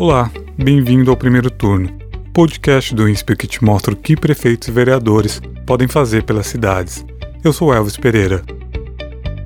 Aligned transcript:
Olá, 0.00 0.30
bem-vindo 0.56 1.10
ao 1.10 1.16
primeiro 1.16 1.50
turno, 1.50 1.88
podcast 2.32 2.94
do 2.94 3.08
INSPER 3.08 3.36
que 3.36 3.48
te 3.48 3.64
mostra 3.64 3.92
o 3.92 3.96
que 3.96 4.14
prefeitos 4.14 4.68
e 4.68 4.70
vereadores 4.70 5.42
podem 5.66 5.88
fazer 5.88 6.22
pelas 6.22 6.46
cidades. 6.46 7.04
Eu 7.42 7.52
sou 7.52 7.74
Elvis 7.74 7.96
Pereira. 7.96 8.44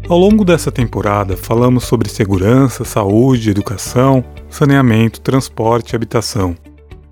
Ao 0.07 0.19
longo 0.19 0.45
dessa 0.45 0.71
temporada, 0.71 1.39
falamos 1.39 1.85
sobre 1.85 2.11
segurança, 2.11 2.85
saúde, 2.85 3.49
educação, 3.49 4.23
saneamento, 4.51 5.23
transporte 5.23 5.93
e 5.93 5.97
habitação. 5.97 6.55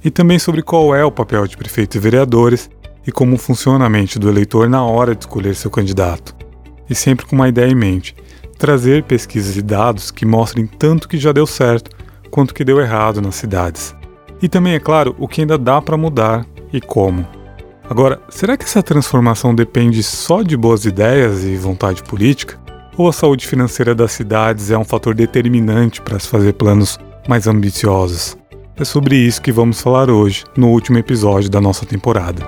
E 0.05 0.11
também 0.11 0.39
sobre 0.39 0.61
qual 0.61 0.95
é 0.95 1.03
o 1.03 1.11
papel 1.11 1.47
de 1.47 1.57
prefeitos 1.57 1.97
e 1.97 1.99
vereadores 1.99 2.69
e 3.07 3.11
como 3.11 3.39
funciona 3.39 3.87
a 3.87 3.89
mente 3.89 4.19
do 4.19 4.29
eleitor 4.29 4.69
na 4.69 4.85
hora 4.85 5.15
de 5.15 5.23
escolher 5.23 5.55
seu 5.55 5.71
candidato. 5.71 6.37
E 6.91 6.95
sempre 6.95 7.25
com 7.25 7.37
uma 7.37 7.49
ideia 7.49 7.71
em 7.71 7.75
mente: 7.75 8.15
trazer 8.59 9.05
pesquisas 9.05 9.57
e 9.57 9.63
dados 9.63 10.11
que 10.11 10.27
mostrem 10.27 10.67
tanto 10.67 11.09
que 11.09 11.17
já 11.17 11.33
deu 11.33 11.47
certo 11.47 12.00
quanto 12.31 12.55
que 12.55 12.65
deu 12.65 12.81
errado 12.81 13.21
nas 13.21 13.35
cidades. 13.35 13.95
E 14.41 14.49
também, 14.49 14.75
é 14.75 14.81
claro, 14.81 15.15
o 15.19 15.29
que 15.29 15.41
ainda 15.41 15.59
dá 15.59 15.83
para 15.83 15.97
mudar 15.97 16.47
e 16.73 16.81
como. 16.81 17.27
Agora, 17.89 18.21
será 18.29 18.57
que 18.57 18.65
essa 18.65 18.83
transformação 18.83 19.55
depende 19.55 20.03
só 20.03 20.43
de 20.43 20.57
boas 20.57 20.85
ideias 20.85 21.45
e 21.45 21.57
vontade 21.57 22.03
política? 22.05 22.59
Ou 22.97 23.09
a 23.09 23.13
saúde 23.13 23.47
financeira 23.47 23.95
das 23.95 24.13
cidades 24.13 24.71
é 24.71 24.79
um 24.79 24.85
fator 24.85 25.15
determinante 25.15 26.01
para 26.01 26.19
se 26.19 26.29
fazer 26.29 26.53
planos 26.53 26.99
mais 27.29 27.47
ambiciosos? 27.47 28.37
É 28.77 28.85
sobre 28.85 29.17
isso 29.17 29.43
que 29.43 29.53
vamos 29.53 29.81
falar 29.81 30.09
hoje, 30.09 30.45
no 30.57 30.69
último 30.69 30.99
episódio 30.99 31.51
da 31.51 31.61
nossa 31.61 31.85
temporada. 31.85 32.47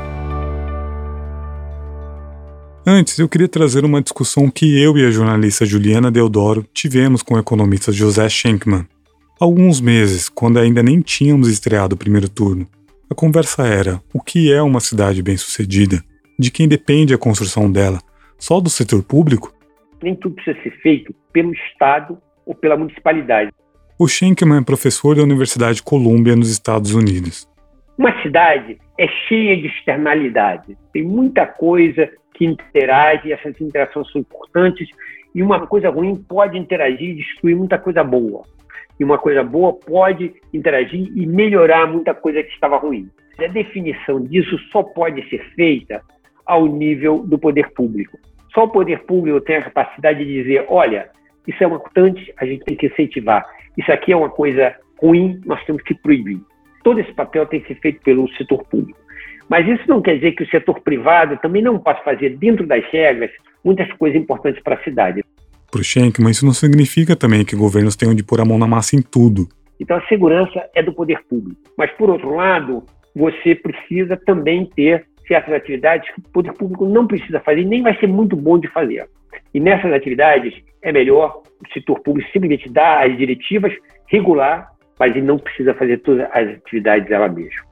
Antes, 2.86 3.19
eu 3.19 3.28
queria 3.28 3.48
trazer 3.48 3.84
uma 3.84 4.02
discussão 4.02 4.50
que 4.50 4.80
eu 4.80 4.96
e 4.96 5.06
a 5.06 5.10
jornalista 5.10 5.64
Juliana 5.64 6.10
Deodoro 6.10 6.64
tivemos 6.74 7.22
com 7.22 7.34
o 7.34 7.38
economista 7.38 7.92
José 7.92 8.28
Schenkman, 8.28 8.86
alguns 9.42 9.80
meses, 9.80 10.28
quando 10.28 10.60
ainda 10.60 10.84
nem 10.84 11.01
tínhamos 11.01 11.48
estreado 11.48 11.97
o 11.97 11.98
primeiro 11.98 12.28
turno. 12.28 12.64
A 13.11 13.14
conversa 13.14 13.66
era: 13.66 14.00
o 14.14 14.22
que 14.22 14.53
é 14.53 14.62
uma 14.62 14.78
cidade 14.78 15.20
bem-sucedida? 15.20 16.00
De 16.39 16.48
quem 16.48 16.69
depende 16.69 17.12
a 17.12 17.19
construção 17.19 17.70
dela? 17.70 17.98
Só 18.39 18.61
do 18.61 18.70
setor 18.70 19.03
público? 19.03 19.53
Nem 20.00 20.14
tudo 20.14 20.36
precisa 20.36 20.62
ser 20.62 20.70
feito 20.81 21.12
pelo 21.33 21.53
Estado 21.53 22.19
ou 22.47 22.55
pela 22.55 22.77
municipalidade. 22.77 23.50
O 23.98 24.06
Schenkman 24.06 24.61
é 24.61 24.64
professor 24.64 25.16
da 25.16 25.22
Universidade 25.22 25.83
Columbia, 25.83 26.36
nos 26.36 26.48
Estados 26.48 26.94
Unidos. 26.94 27.48
Uma 27.98 28.22
cidade 28.22 28.78
é 28.97 29.09
cheia 29.28 29.56
de 29.56 29.66
externalidades. 29.66 30.77
Tem 30.92 31.03
muita 31.03 31.47
coisa 31.47 32.09
que 32.34 32.44
interage, 32.44 33.28
e 33.28 33.33
essas 33.33 33.61
interações 33.61 34.11
são 34.12 34.20
importantes, 34.20 34.88
e 35.34 35.42
uma 35.42 35.66
coisa 35.66 35.91
ruim 35.91 36.14
pode 36.14 36.56
interagir 36.56 37.11
e 37.11 37.14
destruir 37.14 37.56
muita 37.56 37.78
coisa 37.78 38.03
boa 38.05 38.44
e 38.98 39.04
uma 39.04 39.18
coisa 39.18 39.42
boa 39.42 39.72
pode 39.72 40.34
interagir 40.52 41.10
e 41.14 41.26
melhorar 41.26 41.86
muita 41.86 42.14
coisa 42.14 42.42
que 42.42 42.52
estava 42.52 42.76
ruim. 42.76 43.08
A 43.38 43.46
definição 43.46 44.20
disso 44.22 44.58
só 44.70 44.82
pode 44.82 45.28
ser 45.28 45.42
feita 45.54 46.02
ao 46.46 46.66
nível 46.66 47.22
do 47.24 47.38
poder 47.38 47.70
público. 47.72 48.18
Só 48.54 48.64
o 48.64 48.68
poder 48.68 49.00
público 49.04 49.40
tem 49.40 49.56
a 49.56 49.62
capacidade 49.62 50.24
de 50.24 50.42
dizer: 50.42 50.66
olha, 50.68 51.08
isso 51.46 51.62
é 51.62 51.66
uma 51.66 51.76
importante, 51.76 52.32
a 52.36 52.44
gente 52.44 52.64
tem 52.64 52.76
que 52.76 52.86
incentivar. 52.86 53.44
Isso 53.76 53.90
aqui 53.90 54.12
é 54.12 54.16
uma 54.16 54.30
coisa 54.30 54.74
ruim, 55.00 55.40
nós 55.44 55.64
temos 55.64 55.82
que 55.82 55.94
proibir. 55.94 56.40
Todo 56.84 57.00
esse 57.00 57.12
papel 57.12 57.46
tem 57.46 57.60
que 57.60 57.68
ser 57.68 57.80
feito 57.80 58.02
pelo 58.02 58.28
setor 58.34 58.64
público. 58.64 58.98
Mas 59.48 59.66
isso 59.66 59.88
não 59.88 60.00
quer 60.00 60.16
dizer 60.16 60.32
que 60.32 60.44
o 60.44 60.50
setor 60.50 60.80
privado 60.80 61.36
também 61.38 61.62
não 61.62 61.78
possa 61.78 62.02
fazer, 62.02 62.36
dentro 62.36 62.66
das 62.66 62.84
regras, 62.86 63.30
muitas 63.64 63.90
coisas 63.94 64.20
importantes 64.20 64.62
para 64.62 64.76
a 64.76 64.84
cidade 64.84 65.24
para 65.73 65.81
o 65.81 65.84
Schenck, 65.84 66.20
mas 66.20 66.37
isso 66.37 66.45
não 66.45 66.53
significa 66.53 67.17
também 67.17 67.45
que 67.45 67.56
governos 67.56 67.97
tenham 67.97 68.15
de 68.15 68.23
pôr 68.23 68.41
a 68.41 68.45
mão 68.45 68.59
na 68.59 68.67
massa 68.67 68.95
em 68.95 69.01
tudo. 69.01 69.48
Então 69.81 69.97
a 69.97 70.06
segurança 70.06 70.62
é 70.75 70.83
do 70.83 70.92
poder 70.92 71.20
público. 71.28 71.59
Mas, 71.77 71.91
por 71.92 72.11
outro 72.11 72.37
lado, 72.37 72.84
você 73.17 73.55
precisa 73.55 74.17
também 74.17 74.67
ter 74.67 75.06
certas 75.27 75.55
atividades 75.55 76.09
que 76.15 76.21
o 76.21 76.32
poder 76.32 76.53
público 76.53 76.87
não 76.87 77.06
precisa 77.06 77.41
fazer, 77.41 77.65
nem 77.65 77.82
vai 77.82 77.99
ser 77.99 78.06
muito 78.06 78.37
bom 78.37 78.59
de 78.59 78.69
fazer. 78.69 79.09
E 79.55 79.59
nessas 79.59 79.93
atividades 79.93 80.55
é 80.82 80.93
melhor 80.93 81.43
o 81.61 81.72
setor 81.72 82.00
público 82.00 82.31
simplesmente 82.32 82.69
dar 82.69 83.06
as 83.06 83.16
diretivas, 83.16 83.72
regular, 84.06 84.71
mas 84.99 85.16
ele 85.16 85.25
não 85.25 85.38
precisa 85.38 85.75
fazer 85.75 85.99
todas 85.99 86.28
as 86.32 86.49
atividades 86.49 87.11
ela 87.11 87.28
mesma. 87.28 87.62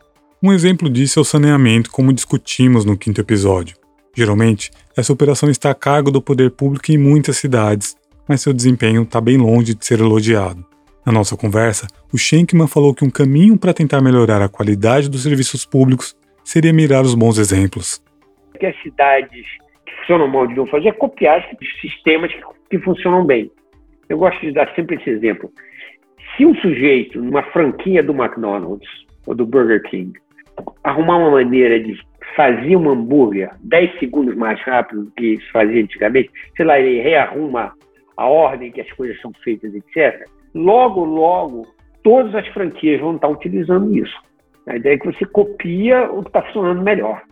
Um 0.43 0.53
exemplo 0.53 0.89
disso 0.89 1.19
é 1.19 1.23
o 1.23 1.25
saneamento, 1.25 1.91
como 1.91 2.15
discutimos 2.15 2.85
no 2.85 2.97
quinto 2.97 3.21
episódio. 3.21 3.77
Geralmente, 4.15 4.71
essa 4.97 5.13
operação 5.13 5.49
está 5.49 5.71
a 5.71 5.75
cargo 5.75 6.11
do 6.11 6.21
poder 6.21 6.51
público 6.51 6.91
em 6.91 6.99
muitas 6.99 7.37
cidades, 7.37 7.97
mas 8.29 8.41
seu 8.41 8.53
desempenho 8.53 9.03
está 9.03 9.21
bem 9.21 9.37
longe 9.37 9.75
de 9.75 9.85
ser 9.85 10.01
elogiado. 10.01 10.65
Na 11.05 11.13
nossa 11.13 11.37
conversa, 11.37 11.87
o 12.13 12.19
Schenkman 12.19 12.69
falou 12.69 12.95
que 12.95 13.05
um 13.05 13.11
caminho 13.11 13.59
para 13.59 13.73
tentar 13.73 14.01
melhorar 14.01 14.43
a 14.43 14.49
qualidade 14.49 15.09
dos 15.09 15.23
serviços 15.23 15.65
públicos 15.65 16.17
seria 16.45 16.73
mirar 16.73 17.03
os 17.03 17.15
bons 17.15 17.39
exemplos. 17.39 18.03
Que 18.59 18.67
as 18.67 18.83
cidades 18.83 19.47
que 19.87 19.93
funcionam 20.01 20.29
mal 20.29 20.47
deviam 20.47 20.67
fazer 20.67 20.89
é 20.89 20.93
copiar 20.93 21.49
sistemas 21.81 22.31
que 22.69 22.79
funcionam 22.79 23.25
bem. 23.25 23.51
Eu 24.09 24.19
gosto 24.19 24.41
de 24.41 24.53
dar 24.53 24.73
sempre 24.75 24.97
esse 24.97 25.09
exemplo. 25.09 25.51
Se 26.37 26.45
um 26.45 26.55
sujeito, 26.57 27.21
numa 27.21 27.43
franquia 27.45 28.03
do 28.03 28.13
McDonald's 28.13 28.89
ou 29.27 29.35
do 29.35 29.47
Burger 29.47 29.83
King, 29.85 30.13
arrumar 30.83 31.19
uma 31.19 31.31
maneira 31.31 31.79
de 31.81 31.99
fazia 32.37 32.79
um 32.79 32.91
hambúrguer 32.91 33.51
10 33.61 33.99
segundos 33.99 34.37
mais 34.37 34.61
rápido 34.63 35.05
do 35.05 35.11
que 35.13 35.37
se 35.39 35.51
fazia 35.51 35.83
antigamente, 35.83 36.31
sei 36.57 36.65
lá, 36.65 36.79
ele 36.79 37.03
rearruma 37.03 37.73
a 38.17 38.27
ordem 38.27 38.71
que 38.71 38.81
as 38.81 38.91
coisas 38.93 39.21
são 39.21 39.33
feitas, 39.43 39.75
etc. 39.75 40.29
Logo, 40.55 41.05
logo, 41.05 41.67
todas 42.03 42.35
as 42.35 42.47
franquias 42.49 43.01
vão 43.01 43.17
estar 43.17 43.29
utilizando 43.29 43.97
isso. 43.97 44.17
A 44.67 44.77
ideia 44.77 44.95
é 44.95 44.99
que 44.99 45.07
você 45.07 45.25
copia 45.25 46.11
o 46.11 46.23
que 46.23 46.29
está 46.29 46.43
funcionando 46.43 46.83
melhor. 46.83 47.23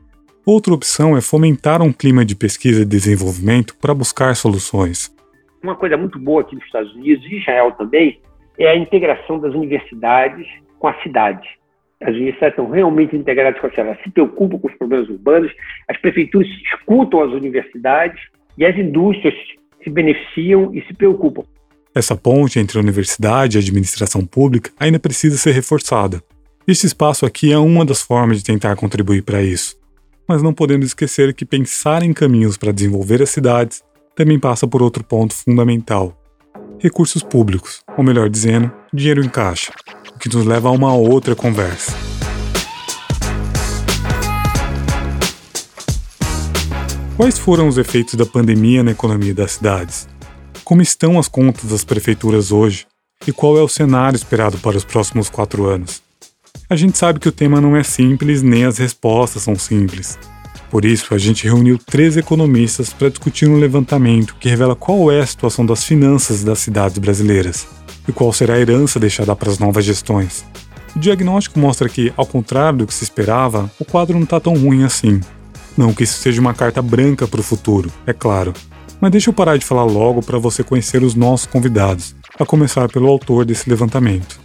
Outra 0.47 0.73
opção 0.73 1.17
é 1.17 1.21
fomentar 1.21 1.83
um 1.83 1.93
clima 1.93 2.25
de 2.25 2.35
pesquisa 2.35 2.83
e 2.83 2.87
desenvolvimento 2.87 3.77
para 3.77 3.95
buscar 3.95 4.35
soluções. 4.35 5.15
Uma 5.63 5.75
coisa 5.75 5.97
muito 5.97 6.19
boa 6.19 6.41
aqui 6.41 6.55
nos 6.55 6.65
Estados 6.65 6.95
Unidos 6.95 7.25
e 7.27 7.37
Israel 7.37 7.73
também 7.73 8.21
é 8.59 8.69
a 8.69 8.77
integração 8.77 9.39
das 9.39 9.53
universidades 9.55 10.47
com 10.79 10.89
a 10.89 10.95
cidade 11.03 11.58
as 12.01 12.15
universidades 12.15 12.53
estão 12.53 12.71
realmente 12.71 13.17
integradas 13.17 13.61
com 13.61 13.67
a 13.67 13.71
cidade, 13.71 14.03
se 14.03 14.11
preocupam 14.11 14.59
com 14.59 14.69
os 14.69 14.75
problemas 14.75 15.09
urbanos, 15.09 15.53
as 15.89 16.01
prefeituras 16.01 16.49
escutam 16.73 17.23
as 17.23 17.33
universidades 17.33 18.21
e 18.57 18.65
as 18.65 18.77
indústrias 18.77 19.35
se 19.83 19.91
beneficiam 19.91 20.75
e 20.75 20.83
se 20.83 20.95
preocupam. 20.95 21.43
Essa 21.95 22.15
ponte 22.15 22.59
entre 22.61 22.79
a 22.79 22.81
universidade 22.81 23.57
e 23.57 23.59
a 23.59 23.63
administração 23.63 24.25
pública 24.25 24.71
ainda 24.79 24.99
precisa 24.99 25.37
ser 25.37 25.53
reforçada. 25.53 26.23
Este 26.67 26.87
espaço 26.87 27.27
aqui 27.27 27.51
é 27.53 27.59
uma 27.59 27.85
das 27.85 28.03
formas 28.03 28.39
de 28.39 28.45
tentar 28.45 28.77
contribuir 28.77 29.23
para 29.23 29.43
isso. 29.43 29.77
Mas 30.29 30.43
não 30.43 30.53
podemos 30.53 30.87
esquecer 30.87 31.33
que 31.33 31.45
pensar 31.45 32.03
em 32.03 32.13
caminhos 32.13 32.57
para 32.57 32.73
desenvolver 32.73 33.23
as 33.23 33.31
cidades 33.31 33.83
também 34.15 34.39
passa 34.39 34.69
por 34.69 34.83
outro 34.83 35.03
ponto 35.03 35.35
fundamental: 35.35 36.15
recursos 36.79 37.23
públicos, 37.23 37.83
ou 37.97 38.05
melhor 38.05 38.29
dizendo, 38.29 38.71
dinheiro 38.93 39.25
em 39.25 39.29
caixa 39.29 39.73
que 40.19 40.29
nos 40.29 40.45
leva 40.45 40.69
a 40.69 40.73
uma 40.73 40.93
outra 40.93 41.35
conversa. 41.35 41.93
Quais 47.17 47.39
foram 47.39 47.67
os 47.67 47.79
efeitos 47.79 48.15
da 48.15 48.27
pandemia 48.27 48.83
na 48.83 48.93
economia 48.93 49.35
das 49.35 49.53
cidades? 49.53 50.09
Como 50.63 50.83
estão 50.83 51.19
as 51.19 51.29
contas 51.29 51.71
das 51.71 51.85
prefeituras 51.85 52.53
hoje? 52.53 52.87
E 53.27 53.33
qual 53.33 53.59
é 53.59 53.63
o 53.63 53.69
cenário 53.69 54.17
esperado 54.17 54.59
para 54.59 54.77
os 54.77 54.85
próximos 54.85 55.29
quatro 55.29 55.67
anos? 55.67 56.03
A 56.71 56.77
gente 56.77 56.99
sabe 56.99 57.19
que 57.19 57.29
o 57.29 57.33
tema 57.33 57.61
não 57.61 57.75
é 57.75 57.83
simples, 57.83 58.43
nem 58.43 58.65
as 58.65 58.79
respostas 58.79 59.43
são 59.43 59.57
simples. 59.57 60.19
Por 60.71 60.85
isso, 60.85 61.15
a 61.15 61.19
gente 61.19 61.45
reuniu 61.45 61.79
três 61.79 62.17
economistas 62.17 62.93
para 62.93 63.09
discutir 63.09 63.49
um 63.49 63.59
levantamento 63.59 64.37
que 64.39 64.51
revela 64.51 64.77
qual 64.77 65.11
é 65.11 65.21
a 65.21 65.27
situação 65.27 65.65
das 65.65 65.83
finanças 65.83 66.45
das 66.45 66.59
cidades 66.59 66.99
brasileiras 66.99 67.67
e 68.07 68.13
qual 68.13 68.33
será 68.33 68.55
a 68.55 68.61
herança 68.61 69.01
deixada 69.01 69.35
para 69.35 69.51
as 69.51 69.59
novas 69.59 69.85
gestões. 69.85 70.45
O 70.95 70.99
diagnóstico 70.99 71.59
mostra 71.59 71.89
que, 71.89 72.13
ao 72.17 72.27
contrário 72.27 72.81
do 72.81 72.87
que 72.87 72.93
se 72.93 73.05
esperava, 73.05 73.71
o 73.79 73.85
quadro 73.85 74.15
não 74.17 74.25
está 74.25 74.39
tão 74.39 74.55
ruim 74.55 74.85
assim. 74.85 75.21
Não 75.77 75.95
que 75.95 76.05
isso 76.05 76.19
seja 76.19 76.41
uma 76.41 76.53
carta 76.53 76.83
branca 76.83 77.27
para 77.27 77.41
o 77.41 77.45
futuro, 77.45 77.91
é 78.07 78.13
claro. 78.13 78.53
Mas 79.01 79.13
deixa 79.13 79.31
eu 79.31 79.35
parar 79.35 79.57
de 79.57 79.65
falar 79.65 79.85
logo 79.85 80.23
para 80.23 80.39
você 80.39 80.63
conhecer 80.63 81.03
os 81.03 81.15
nossos 81.15 81.47
convidados, 81.47 82.15
a 82.39 82.45
começar 82.45 82.89
pelo 82.89 83.09
autor 83.09 83.45
desse 83.45 83.71
levantamento. 83.71 84.41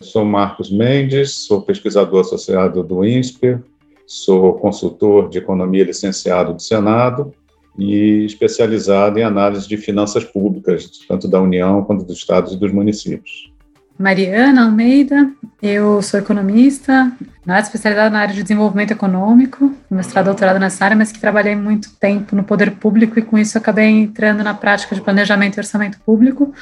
Sou 0.00 0.24
Marcos 0.24 0.70
Mendes, 0.70 1.32
sou 1.32 1.60
pesquisador 1.60 2.20
associado 2.20 2.82
do 2.82 3.04
INSPER, 3.04 3.62
sou 4.06 4.54
consultor 4.54 5.28
de 5.28 5.38
economia 5.38 5.84
licenciado 5.84 6.54
do 6.54 6.62
Senado 6.62 7.32
e 7.78 8.24
especializado 8.24 9.18
em 9.18 9.22
análise 9.22 9.68
de 9.68 9.76
finanças 9.76 10.24
públicas, 10.24 10.88
tanto 11.08 11.28
da 11.28 11.40
União 11.40 11.84
quanto 11.84 12.04
dos 12.04 12.18
estados 12.18 12.52
e 12.52 12.56
dos 12.56 12.72
municípios. 12.72 13.50
Mariana 13.98 14.66
Almeida, 14.66 15.30
eu 15.62 16.02
sou 16.02 16.20
economista, 16.20 17.10
na 17.46 17.58
especializada 17.60 18.10
na 18.10 18.20
área 18.20 18.34
de 18.34 18.42
desenvolvimento 18.42 18.90
econômico, 18.90 19.72
mestrado 19.90 20.26
e 20.26 20.28
doutorado 20.28 20.58
nessa 20.58 20.84
área, 20.84 20.96
mas 20.96 21.10
que 21.10 21.18
trabalhei 21.18 21.56
muito 21.56 21.94
tempo 21.98 22.36
no 22.36 22.44
poder 22.44 22.72
público 22.72 23.18
e 23.18 23.22
com 23.22 23.38
isso 23.38 23.56
acabei 23.56 23.86
entrando 23.86 24.44
na 24.44 24.52
prática 24.52 24.94
de 24.94 25.00
planejamento 25.00 25.56
e 25.56 25.60
orçamento 25.60 25.98
público. 26.00 26.52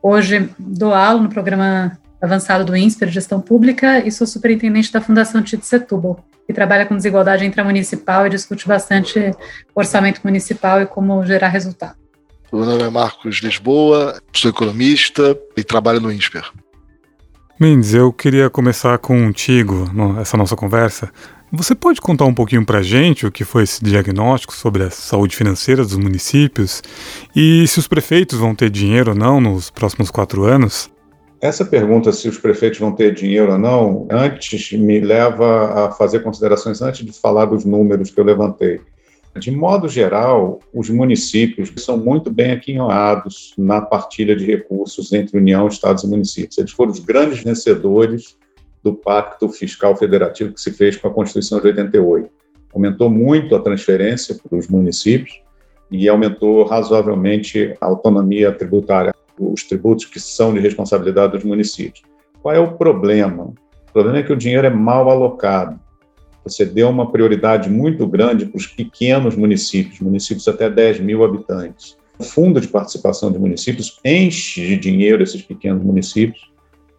Hoje 0.00 0.48
dou 0.56 0.94
aula 0.94 1.20
no 1.20 1.28
programa 1.28 1.98
avançado 2.20 2.64
do 2.64 2.76
INSPER, 2.76 3.08
Gestão 3.08 3.40
Pública, 3.40 3.98
e 4.06 4.10
sou 4.10 4.26
superintendente 4.26 4.92
da 4.92 5.00
Fundação 5.00 5.42
Tito 5.42 5.64
Setúbal, 5.64 6.24
que 6.46 6.52
trabalha 6.52 6.86
com 6.86 6.96
desigualdade 6.96 7.44
intramunicipal 7.44 8.26
e 8.26 8.30
discute 8.30 8.66
bastante 8.66 9.32
orçamento 9.74 10.20
municipal 10.24 10.80
e 10.80 10.86
como 10.86 11.24
gerar 11.24 11.48
resultado. 11.48 11.96
Meu 12.52 12.64
nome 12.64 12.82
é 12.82 12.90
Marcos 12.90 13.38
Lisboa, 13.38 14.20
sou 14.32 14.50
economista 14.50 15.36
e 15.56 15.64
trabalho 15.64 16.00
no 16.00 16.12
INSPER. 16.12 16.50
Mendes, 17.58 17.94
eu 17.94 18.12
queria 18.12 18.50
começar 18.50 18.98
contigo, 18.98 19.90
essa 20.20 20.36
nossa 20.36 20.56
conversa, 20.56 21.10
você 21.56 21.72
pode 21.74 22.00
contar 22.00 22.24
um 22.24 22.34
pouquinho 22.34 22.66
para 22.66 22.80
a 22.80 22.82
gente 22.82 23.26
o 23.26 23.30
que 23.30 23.44
foi 23.44 23.62
esse 23.62 23.82
diagnóstico 23.82 24.52
sobre 24.52 24.82
a 24.82 24.90
saúde 24.90 25.36
financeira 25.36 25.84
dos 25.84 25.96
municípios 25.96 26.82
e 27.34 27.64
se 27.68 27.78
os 27.78 27.86
prefeitos 27.86 28.40
vão 28.40 28.56
ter 28.56 28.68
dinheiro 28.70 29.12
ou 29.12 29.16
não 29.16 29.40
nos 29.40 29.70
próximos 29.70 30.10
quatro 30.10 30.42
anos? 30.42 30.90
Essa 31.44 31.62
pergunta, 31.62 32.10
se 32.10 32.26
os 32.26 32.38
prefeitos 32.38 32.78
vão 32.78 32.90
ter 32.90 33.12
dinheiro 33.12 33.52
ou 33.52 33.58
não, 33.58 34.08
antes 34.10 34.72
me 34.72 34.98
leva 34.98 35.84
a 35.84 35.90
fazer 35.90 36.20
considerações 36.20 36.80
antes 36.80 37.04
de 37.04 37.12
falar 37.12 37.44
dos 37.44 37.66
números 37.66 38.10
que 38.10 38.18
eu 38.18 38.24
levantei. 38.24 38.80
De 39.38 39.50
modo 39.50 39.86
geral, 39.86 40.58
os 40.72 40.88
municípios 40.88 41.70
são 41.76 41.98
muito 41.98 42.30
bem 42.30 42.52
aquinhoados 42.52 43.52
na 43.58 43.82
partilha 43.82 44.34
de 44.34 44.46
recursos 44.46 45.12
entre 45.12 45.36
União, 45.36 45.68
Estados 45.68 46.02
e 46.02 46.06
municípios. 46.06 46.56
Eles 46.56 46.70
foram 46.70 46.92
os 46.92 47.00
grandes 47.00 47.42
vencedores 47.42 48.38
do 48.82 48.94
Pacto 48.94 49.46
Fiscal 49.50 49.94
Federativo 49.94 50.54
que 50.54 50.60
se 50.62 50.70
fez 50.70 50.96
com 50.96 51.08
a 51.08 51.12
Constituição 51.12 51.60
de 51.60 51.66
88. 51.66 52.26
Aumentou 52.72 53.10
muito 53.10 53.54
a 53.54 53.60
transferência 53.60 54.34
para 54.34 54.58
os 54.58 54.66
municípios 54.66 55.42
e 55.90 56.08
aumentou 56.08 56.64
razoavelmente 56.64 57.76
a 57.82 57.84
autonomia 57.84 58.50
tributária, 58.50 59.14
os 59.38 59.64
tributos 59.64 60.04
que 60.04 60.20
são 60.20 60.52
de 60.52 60.60
responsabilidade 60.60 61.32
dos 61.32 61.44
municípios. 61.44 62.02
Qual 62.42 62.54
é 62.54 62.58
o 62.58 62.72
problema? 62.72 63.52
O 63.88 63.92
problema 63.92 64.18
é 64.18 64.22
que 64.22 64.32
o 64.32 64.36
dinheiro 64.36 64.66
é 64.66 64.70
mal 64.70 65.10
alocado. 65.10 65.78
Você 66.44 66.64
deu 66.64 66.90
uma 66.90 67.10
prioridade 67.10 67.70
muito 67.70 68.06
grande 68.06 68.44
para 68.44 68.58
os 68.58 68.66
pequenos 68.66 69.34
municípios, 69.34 70.00
municípios 70.00 70.46
até 70.46 70.68
10 70.68 71.00
mil 71.00 71.24
habitantes. 71.24 71.96
O 72.18 72.22
fundo 72.22 72.60
de 72.60 72.68
participação 72.68 73.32
de 73.32 73.38
municípios 73.38 73.98
enche 74.04 74.60
de 74.60 74.76
dinheiro 74.76 75.22
esses 75.22 75.42
pequenos 75.42 75.82
municípios 75.82 76.52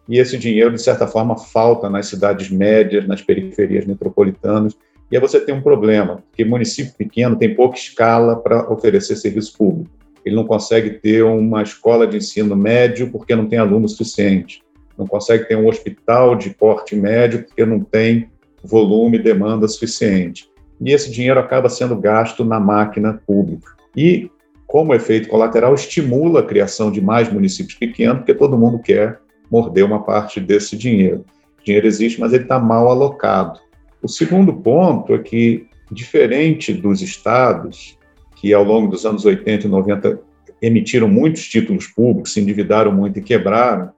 e 0.08 0.18
esse 0.18 0.36
dinheiro, 0.36 0.72
de 0.72 0.82
certa 0.82 1.06
forma, 1.06 1.36
falta 1.36 1.88
nas 1.88 2.06
cidades 2.06 2.50
médias, 2.50 3.06
nas 3.06 3.22
periferias 3.22 3.86
metropolitanas, 3.86 4.76
e 5.10 5.16
aí 5.16 5.20
você 5.20 5.38
tem 5.38 5.54
um 5.54 5.62
problema, 5.62 6.22
porque 6.28 6.44
município 6.44 6.92
pequeno 6.94 7.36
tem 7.36 7.54
pouca 7.54 7.78
escala 7.78 8.36
para 8.36 8.70
oferecer 8.72 9.16
serviço 9.16 9.56
público. 9.56 9.95
Ele 10.26 10.34
não 10.34 10.44
consegue 10.44 10.90
ter 10.90 11.22
uma 11.22 11.62
escola 11.62 12.04
de 12.04 12.16
ensino 12.16 12.56
médio 12.56 13.12
porque 13.12 13.36
não 13.36 13.46
tem 13.46 13.60
aluno 13.60 13.88
suficiente, 13.88 14.60
não 14.98 15.06
consegue 15.06 15.44
ter 15.44 15.56
um 15.56 15.68
hospital 15.68 16.34
de 16.34 16.50
porte 16.50 16.96
médio 16.96 17.44
porque 17.44 17.64
não 17.64 17.78
tem 17.78 18.28
volume 18.64 19.18
e 19.18 19.22
demanda 19.22 19.68
suficiente. 19.68 20.50
E 20.80 20.92
esse 20.92 21.12
dinheiro 21.12 21.38
acaba 21.38 21.68
sendo 21.68 21.94
gasto 21.96 22.44
na 22.44 22.58
máquina 22.58 23.22
pública. 23.24 23.70
E, 23.96 24.28
como 24.66 24.92
efeito 24.94 25.28
colateral, 25.28 25.74
estimula 25.74 26.40
a 26.40 26.44
criação 26.44 26.90
de 26.90 27.00
mais 27.00 27.32
municípios 27.32 27.78
pequenos, 27.78 28.18
porque 28.18 28.34
todo 28.34 28.58
mundo 28.58 28.80
quer 28.80 29.20
morder 29.48 29.84
uma 29.84 30.02
parte 30.02 30.40
desse 30.40 30.76
dinheiro. 30.76 31.24
O 31.60 31.64
dinheiro 31.64 31.86
existe, 31.86 32.20
mas 32.20 32.32
ele 32.32 32.42
está 32.42 32.58
mal 32.58 32.88
alocado. 32.88 33.60
O 34.02 34.08
segundo 34.08 34.52
ponto 34.52 35.14
é 35.14 35.18
que, 35.18 35.66
diferente 35.90 36.74
dos 36.74 37.00
estados, 37.00 37.95
que 38.36 38.52
ao 38.54 38.62
longo 38.62 38.86
dos 38.88 39.04
anos 39.04 39.24
80 39.24 39.66
e 39.66 39.70
90 39.70 40.20
emitiram 40.62 41.08
muitos 41.08 41.48
títulos 41.48 41.86
públicos, 41.86 42.32
se 42.32 42.40
endividaram 42.40 42.92
muito 42.92 43.18
e 43.18 43.22
quebraram, 43.22 43.90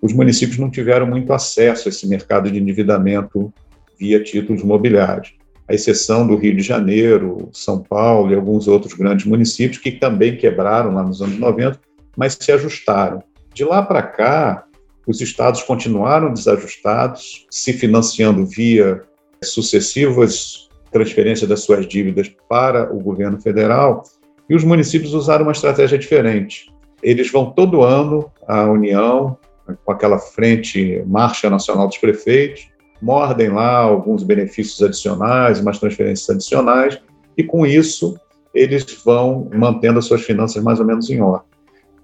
os 0.00 0.12
municípios 0.12 0.58
não 0.58 0.70
tiveram 0.70 1.06
muito 1.06 1.32
acesso 1.32 1.88
a 1.88 1.90
esse 1.90 2.06
mercado 2.06 2.50
de 2.50 2.58
endividamento 2.58 3.52
via 3.98 4.22
títulos 4.22 4.62
mobiliários. 4.62 5.34
A 5.68 5.74
exceção 5.74 6.26
do 6.26 6.36
Rio 6.36 6.54
de 6.54 6.62
Janeiro, 6.62 7.48
São 7.52 7.82
Paulo 7.82 8.30
e 8.30 8.34
alguns 8.34 8.68
outros 8.68 8.92
grandes 8.92 9.26
municípios 9.26 9.78
que 9.78 9.90
também 9.90 10.36
quebraram 10.36 10.94
lá 10.94 11.02
nos 11.02 11.20
anos 11.20 11.38
90, 11.38 11.80
mas 12.16 12.36
se 12.38 12.52
ajustaram. 12.52 13.22
De 13.52 13.64
lá 13.64 13.82
para 13.82 14.02
cá, 14.02 14.64
os 15.06 15.20
estados 15.20 15.62
continuaram 15.62 16.32
desajustados, 16.32 17.46
se 17.50 17.72
financiando 17.72 18.44
via 18.44 19.02
sucessivas 19.42 20.65
transferências 20.90 21.48
das 21.48 21.60
suas 21.60 21.86
dívidas 21.86 22.30
para 22.48 22.94
o 22.94 23.00
governo 23.00 23.40
federal, 23.40 24.02
e 24.48 24.54
os 24.54 24.64
municípios 24.64 25.12
usaram 25.12 25.44
uma 25.44 25.52
estratégia 25.52 25.98
diferente. 25.98 26.72
Eles 27.02 27.30
vão 27.30 27.50
todo 27.50 27.82
ano 27.82 28.30
à 28.46 28.64
União, 28.64 29.36
com 29.84 29.92
aquela 29.92 30.18
frente 30.18 31.02
Marcha 31.06 31.50
Nacional 31.50 31.88
dos 31.88 31.98
Prefeitos, 31.98 32.68
mordem 33.02 33.48
lá 33.50 33.78
alguns 33.78 34.22
benefícios 34.22 34.82
adicionais, 34.82 35.60
umas 35.60 35.78
transferências 35.78 36.30
adicionais, 36.30 37.00
e 37.36 37.42
com 37.42 37.66
isso 37.66 38.18
eles 38.54 38.86
vão 39.04 39.50
mantendo 39.54 39.98
as 39.98 40.06
suas 40.06 40.22
finanças 40.22 40.62
mais 40.62 40.80
ou 40.80 40.86
menos 40.86 41.10
em 41.10 41.20
ordem. 41.20 41.46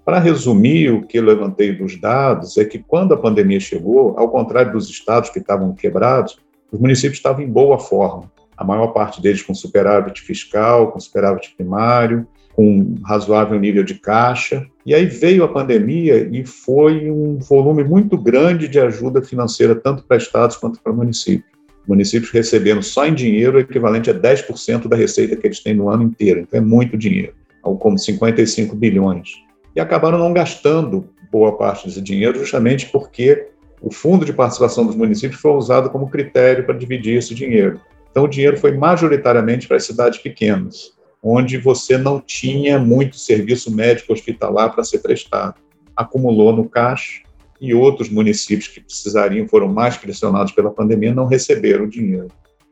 Para 0.05 0.19
resumir, 0.19 0.91
o 0.91 1.01
que 1.01 1.17
eu 1.17 1.23
levantei 1.23 1.71
dos 1.71 1.99
dados 1.99 2.57
é 2.57 2.65
que 2.65 2.77
quando 2.77 3.13
a 3.13 3.17
pandemia 3.17 3.59
chegou, 3.59 4.15
ao 4.19 4.29
contrário 4.29 4.73
dos 4.73 4.89
estados 4.89 5.29
que 5.29 5.39
estavam 5.39 5.73
quebrados, 5.73 6.37
os 6.71 6.79
municípios 6.79 7.17
estavam 7.17 7.41
em 7.41 7.49
boa 7.49 7.79
forma. 7.79 8.31
A 8.57 8.63
maior 8.63 8.87
parte 8.87 9.21
deles 9.21 9.41
com 9.41 9.53
superávit 9.53 10.21
fiscal, 10.21 10.91
com 10.91 10.99
superávit 10.99 11.53
primário, 11.55 12.27
com 12.53 12.95
razoável 13.03 13.59
nível 13.59 13.83
de 13.83 13.95
caixa. 13.95 14.65
E 14.85 14.93
aí 14.93 15.05
veio 15.05 15.43
a 15.43 15.47
pandemia 15.47 16.29
e 16.31 16.45
foi 16.45 17.09
um 17.09 17.37
volume 17.39 17.83
muito 17.83 18.17
grande 18.17 18.67
de 18.67 18.79
ajuda 18.79 19.21
financeira, 19.21 19.75
tanto 19.75 20.03
para 20.03 20.17
estados 20.17 20.57
quanto 20.57 20.79
para 20.81 20.93
municípios. 20.93 21.51
Municípios 21.87 22.31
recebendo 22.31 22.81
só 22.81 23.05
em 23.05 23.13
dinheiro 23.13 23.57
o 23.57 23.59
equivalente 23.59 24.09
a 24.09 24.13
10% 24.13 24.87
da 24.87 24.95
receita 24.95 25.35
que 25.35 25.47
eles 25.47 25.59
têm 25.59 25.73
no 25.73 25.89
ano 25.89 26.03
inteiro. 26.03 26.39
Então 26.39 26.57
é 26.57 26.63
muito 26.63 26.97
dinheiro, 26.97 27.33
algo 27.61 27.77
como 27.77 27.97
55 27.97 28.75
bilhões 28.75 29.43
e 29.75 29.79
acabaram 29.79 30.17
não 30.17 30.33
gastando 30.33 31.09
boa 31.31 31.57
parte 31.57 31.87
desse 31.87 32.01
dinheiro, 32.01 32.37
justamente 32.37 32.89
porque 32.91 33.47
o 33.81 33.91
fundo 33.91 34.23
de 34.23 34.31
participação 34.31 34.85
dos 34.85 34.95
municípios 34.95 35.41
foi 35.41 35.51
usado 35.51 35.89
como 35.89 36.09
critério 36.09 36.63
para 36.63 36.77
dividir 36.77 37.17
esse 37.17 37.33
dinheiro. 37.33 37.81
Então, 38.13 38.25
o 38.25 38.27
dinheiro 38.27 38.57
foi 38.59 38.77
majoritariamente 38.77 39.67
para 39.67 39.77
as 39.77 39.85
cidades 39.85 40.19
pequenas, 40.19 40.93
onde 41.21 41.57
você 41.57 41.97
não 41.97 42.21
tinha 42.21 42.77
muito 42.77 43.17
serviço 43.17 43.75
médico 43.75 44.13
hospitalar 44.13 44.71
para 44.71 44.83
ser 44.83 44.99
prestado. 44.99 45.55
Acumulou 45.97 46.55
no 46.55 46.69
caixa 46.69 47.23
e 47.59 47.73
outros 47.73 48.09
municípios 48.09 48.67
que 48.67 48.81
precisariam, 48.81 49.47
foram 49.47 49.67
mais 49.67 49.97
pressionados 49.97 50.53
pela 50.53 50.69
pandemia, 50.69 51.11
não 51.11 51.25
receberam 51.25 51.85
o 51.85 51.89
dinheiro. 51.89 52.27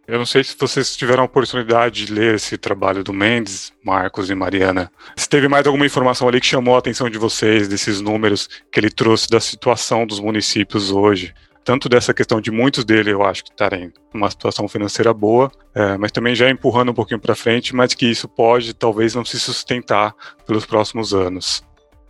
Eu 0.08 0.20
não 0.20 0.28
sei 0.28 0.44
se 0.44 0.56
vocês 0.60 0.96
tiveram 0.96 1.24
a 1.24 1.26
oportunidade 1.26 2.06
de 2.06 2.14
ler 2.14 2.36
esse 2.36 2.56
trabalho 2.56 3.04
do 3.04 3.12
Mendes, 3.12 3.74
Marcos 3.84 4.30
e 4.30 4.36
Mariana. 4.36 4.92
Se 5.16 5.28
teve 5.28 5.48
mais 5.48 5.66
alguma 5.66 5.88
informação 5.88 6.28
ali 6.28 6.40
que 6.40 6.46
chamou 6.46 6.76
a 6.76 6.80
atenção 6.80 7.10
de 7.10 7.18
vocês, 7.18 7.68
desses 7.68 8.00
números 8.00 8.48
que 8.72 8.80
ele 8.80 8.92
trouxe 8.92 9.28
da 9.28 9.40
situação 9.40 10.06
dos 10.06 10.20
municípios 10.20 10.92
hoje. 10.92 11.34
Tanto 11.64 11.88
dessa 11.88 12.14
questão 12.14 12.42
de 12.42 12.50
muitos 12.50 12.84
deles, 12.84 13.14
eu 13.14 13.24
acho 13.24 13.44
que 13.44 13.52
estarem 13.52 13.94
numa 14.14 14.30
situação 14.30 14.68
financeira 14.68 15.14
boa, 15.14 15.52
é, 15.76 15.98
mas 15.98 16.12
também 16.12 16.34
já 16.34 16.50
empurrando 16.50 16.90
um 16.90 16.94
pouquinho 16.94 17.20
para 17.20 17.36
frente, 17.36 17.76
mas 17.76 17.94
que 17.94 18.10
isso 18.10 18.28
pode 18.28 18.74
talvez 18.74 19.14
não 19.14 19.24
se 19.24 19.40
sustentar 19.40 20.14
pelos 20.46 20.66
próximos 20.66 21.14
anos. 21.14 21.64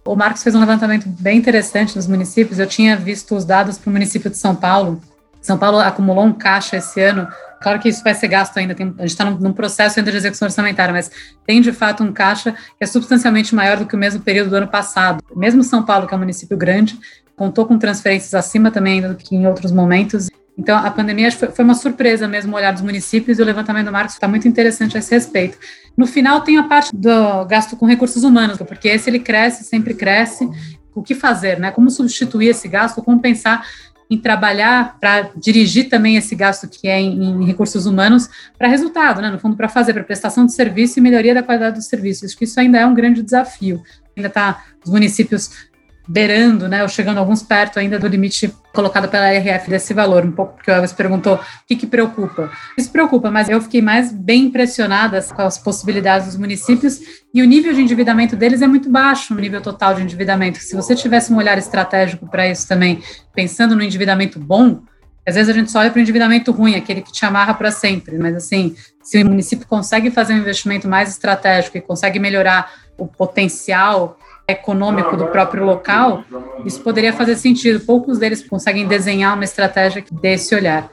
O 0.05 0.15
Marcos 0.15 0.41
fez 0.41 0.55
um 0.55 0.59
levantamento 0.59 1.07
bem 1.07 1.37
interessante 1.37 1.95
nos 1.95 2.07
municípios. 2.07 2.59
Eu 2.59 2.67
tinha 2.67 2.95
visto 2.95 3.35
os 3.35 3.45
dados 3.45 3.77
para 3.77 3.89
o 3.89 3.93
município 3.93 4.31
de 4.31 4.37
São 4.37 4.55
Paulo. 4.55 4.99
São 5.41 5.57
Paulo 5.57 5.77
acumulou 5.79 6.23
um 6.23 6.33
caixa 6.33 6.77
esse 6.77 7.01
ano 7.01 7.27
Claro 7.61 7.79
que 7.79 7.87
isso 7.87 8.03
vai 8.03 8.15
ser 8.15 8.27
gasto 8.27 8.57
ainda, 8.57 8.73
tem, 8.73 8.87
a 8.97 9.01
gente 9.01 9.11
está 9.11 9.23
num, 9.23 9.37
num, 9.37 9.53
processo 9.53 9.99
ainda 9.99 10.09
de 10.09 10.17
execução 10.17 10.47
orçamentária, 10.47 10.91
mas 10.91 11.11
tem 11.45 11.61
de 11.61 11.71
fato 11.71 12.03
um 12.03 12.11
caixa 12.11 12.53
que 12.53 12.83
é 12.83 12.87
substancialmente 12.87 13.53
maior 13.53 13.77
do 13.77 13.85
que 13.85 13.95
o 13.95 13.99
mesmo 13.99 14.19
período 14.21 14.49
do 14.49 14.55
ano 14.55 14.67
passado. 14.67 15.23
Mesmo 15.35 15.63
São 15.63 15.83
Paulo, 15.83 16.07
que 16.07 16.13
é 16.13 16.17
um 16.17 16.19
município 16.19 16.57
grande, 16.57 16.99
contou 17.41 17.65
com 17.65 17.75
transferências 17.79 18.35
acima 18.35 18.69
também 18.69 19.01
do 19.01 19.15
que 19.15 19.35
em 19.35 19.47
outros 19.47 19.71
momentos. 19.71 20.29
Então, 20.55 20.77
a 20.77 20.91
pandemia 20.91 21.31
foi, 21.31 21.65
uma 21.65 21.73
surpresa 21.73 22.27
mesmo 22.27 22.55
olhar 22.55 22.71
dos 22.71 22.83
municípios 22.83 23.39
e 23.39 23.41
o 23.41 23.45
levantamento 23.45 23.87
do 23.87 23.91
Marcos 23.91 24.13
está 24.13 24.27
muito 24.27 24.47
interessante 24.47 24.95
a 24.95 24.99
esse 24.99 25.09
respeito. 25.09 25.57
No 25.97 26.05
final, 26.05 26.41
tem 26.41 26.59
a 26.59 26.63
parte 26.65 26.95
do 26.95 27.43
gasto 27.45 27.75
com 27.75 27.87
recursos 27.87 28.23
humanos, 28.23 28.59
porque 28.59 28.89
esse 28.89 29.09
ele 29.09 29.17
cresce, 29.17 29.63
sempre 29.63 29.95
cresce. 29.95 30.47
O 30.93 31.01
que 31.01 31.15
fazer, 31.15 31.57
né? 31.57 31.71
Como 31.71 31.89
substituir 31.89 32.49
esse 32.49 32.67
gasto, 32.67 33.01
como 33.01 33.19
pensar 33.19 33.65
em 34.07 34.19
trabalhar 34.19 34.99
para 34.99 35.31
dirigir 35.35 35.89
também 35.89 36.17
esse 36.17 36.35
gasto 36.35 36.67
que 36.67 36.87
é 36.87 36.99
em, 36.99 37.23
em 37.23 37.45
recursos 37.45 37.87
humanos 37.87 38.29
para 38.55 38.67
resultado, 38.67 39.19
né? 39.19 39.31
no 39.31 39.39
fundo, 39.39 39.55
para 39.55 39.69
fazer, 39.69 39.93
para 39.93 40.03
prestação 40.03 40.45
de 40.45 40.53
serviço 40.53 40.99
e 40.99 41.01
melhoria 41.01 41.33
da 41.33 41.41
qualidade 41.41 41.77
dos 41.77 41.87
serviços. 41.87 42.25
Acho 42.25 42.37
que 42.37 42.43
isso 42.43 42.59
ainda 42.59 42.77
é 42.77 42.85
um 42.85 42.93
grande 42.93 43.23
desafio. 43.23 43.81
Ainda 44.15 44.27
está 44.27 44.63
os 44.83 44.91
municípios 44.91 45.70
beirando, 46.11 46.67
né, 46.67 46.83
ou 46.83 46.89
chegando 46.89 47.19
alguns 47.19 47.41
perto 47.41 47.79
ainda 47.79 47.97
do 47.97 48.05
limite 48.05 48.53
colocado 48.73 49.07
pela 49.07 49.31
RF 49.31 49.69
desse 49.69 49.93
valor, 49.93 50.25
um 50.25 50.31
pouco 50.31 50.55
porque 50.55 50.69
o 50.69 50.73
Elvis 50.73 50.91
perguntou 50.91 51.35
o 51.35 51.39
que, 51.65 51.75
que 51.75 51.87
preocupa. 51.87 52.51
Isso 52.77 52.91
preocupa, 52.91 53.31
mas 53.31 53.47
eu 53.47 53.61
fiquei 53.61 53.81
mais 53.81 54.11
bem 54.11 54.45
impressionada 54.45 55.21
com 55.23 55.41
as 55.41 55.57
possibilidades 55.57 56.27
dos 56.27 56.37
municípios 56.37 56.99
e 57.33 57.41
o 57.41 57.45
nível 57.45 57.73
de 57.73 57.81
endividamento 57.81 58.35
deles 58.35 58.61
é 58.61 58.67
muito 58.67 58.89
baixo, 58.89 59.33
o 59.33 59.39
nível 59.39 59.61
total 59.61 59.93
de 59.93 60.01
endividamento. 60.01 60.57
Se 60.57 60.75
você 60.75 60.95
tivesse 60.95 61.31
um 61.31 61.37
olhar 61.37 61.57
estratégico 61.57 62.29
para 62.29 62.45
isso 62.47 62.67
também, 62.67 63.01
pensando 63.33 63.73
no 63.73 63.81
endividamento 63.81 64.37
bom, 64.37 64.81
às 65.25 65.35
vezes 65.35 65.49
a 65.49 65.57
gente 65.57 65.71
só 65.71 65.79
olha 65.79 65.91
para 65.91 65.99
o 65.99 66.01
endividamento 66.01 66.51
ruim, 66.51 66.75
aquele 66.75 67.01
que 67.01 67.11
te 67.11 67.25
amarra 67.25 67.53
para 67.53 67.71
sempre, 67.71 68.17
mas 68.17 68.35
assim, 68.35 68.75
se 69.01 69.21
o 69.21 69.25
município 69.25 69.65
consegue 69.65 70.11
fazer 70.11 70.33
um 70.33 70.37
investimento 70.37 70.89
mais 70.89 71.09
estratégico 71.09 71.77
e 71.77 71.81
consegue 71.81 72.19
melhorar 72.19 72.69
o 72.97 73.07
potencial 73.07 74.17
econômico 74.47 75.15
do 75.15 75.27
próprio 75.27 75.65
local, 75.65 76.23
isso 76.65 76.81
poderia 76.81 77.13
fazer 77.13 77.35
sentido. 77.35 77.79
Poucos 77.79 78.17
deles 78.17 78.47
conseguem 78.47 78.87
desenhar 78.87 79.35
uma 79.35 79.43
estratégia 79.43 80.01
que 80.01 80.13
dê 80.13 80.33
esse 80.33 80.53
olhar. 80.53 80.89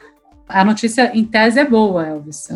A 0.49 0.65
notícia, 0.65 1.11
em 1.15 1.25
tese, 1.25 1.61
é 1.61 1.65
boa, 1.65 2.07
Elvis. 2.07 2.49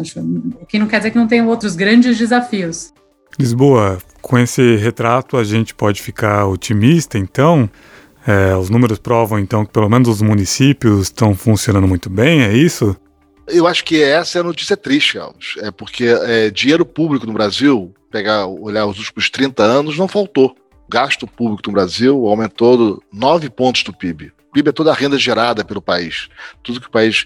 O 0.60 0.66
que 0.66 0.78
não 0.78 0.86
quer 0.86 0.98
dizer 0.98 1.10
que 1.10 1.18
não 1.18 1.26
tenham 1.26 1.48
outros 1.48 1.76
grandes 1.76 2.16
desafios. 2.16 2.92
Lisboa, 3.38 3.98
com 4.20 4.38
esse 4.38 4.76
retrato 4.76 5.36
a 5.36 5.44
gente 5.44 5.74
pode 5.74 6.00
ficar 6.00 6.46
otimista, 6.46 7.18
então? 7.18 7.68
É, 8.26 8.54
os 8.56 8.70
números 8.70 8.98
provam, 8.98 9.38
então, 9.38 9.64
que 9.64 9.72
pelo 9.72 9.88
menos 9.88 10.08
os 10.08 10.22
municípios 10.22 11.02
estão 11.02 11.34
funcionando 11.34 11.88
muito 11.88 12.08
bem, 12.08 12.42
é 12.42 12.52
isso? 12.52 12.96
Eu 13.48 13.66
acho 13.66 13.84
que 13.84 14.00
essa 14.00 14.38
é 14.38 14.40
a 14.40 14.44
notícia 14.44 14.76
triste, 14.76 15.18
Alves. 15.18 15.54
É 15.58 15.70
porque 15.70 16.06
é, 16.06 16.48
dinheiro 16.48 16.86
público 16.86 17.26
no 17.26 17.32
Brasil, 17.32 17.92
pegar, 18.10 18.46
olhar 18.46 18.86
os 18.86 18.98
últimos 18.98 19.28
30 19.28 19.62
anos, 19.62 19.98
não 19.98 20.06
faltou 20.06 20.54
gasto 20.92 21.26
público 21.26 21.62
no 21.66 21.72
Brasil 21.72 22.26
aumentou 22.26 23.02
9 23.10 23.48
pontos 23.48 23.82
do 23.82 23.94
PIB. 23.94 24.30
O 24.50 24.52
PIB 24.52 24.68
é 24.68 24.72
toda 24.72 24.90
a 24.90 24.94
renda 24.94 25.16
gerada 25.16 25.64
pelo 25.64 25.80
país. 25.80 26.28
Tudo 26.62 26.82
que 26.82 26.86
o 26.86 26.90
país 26.90 27.24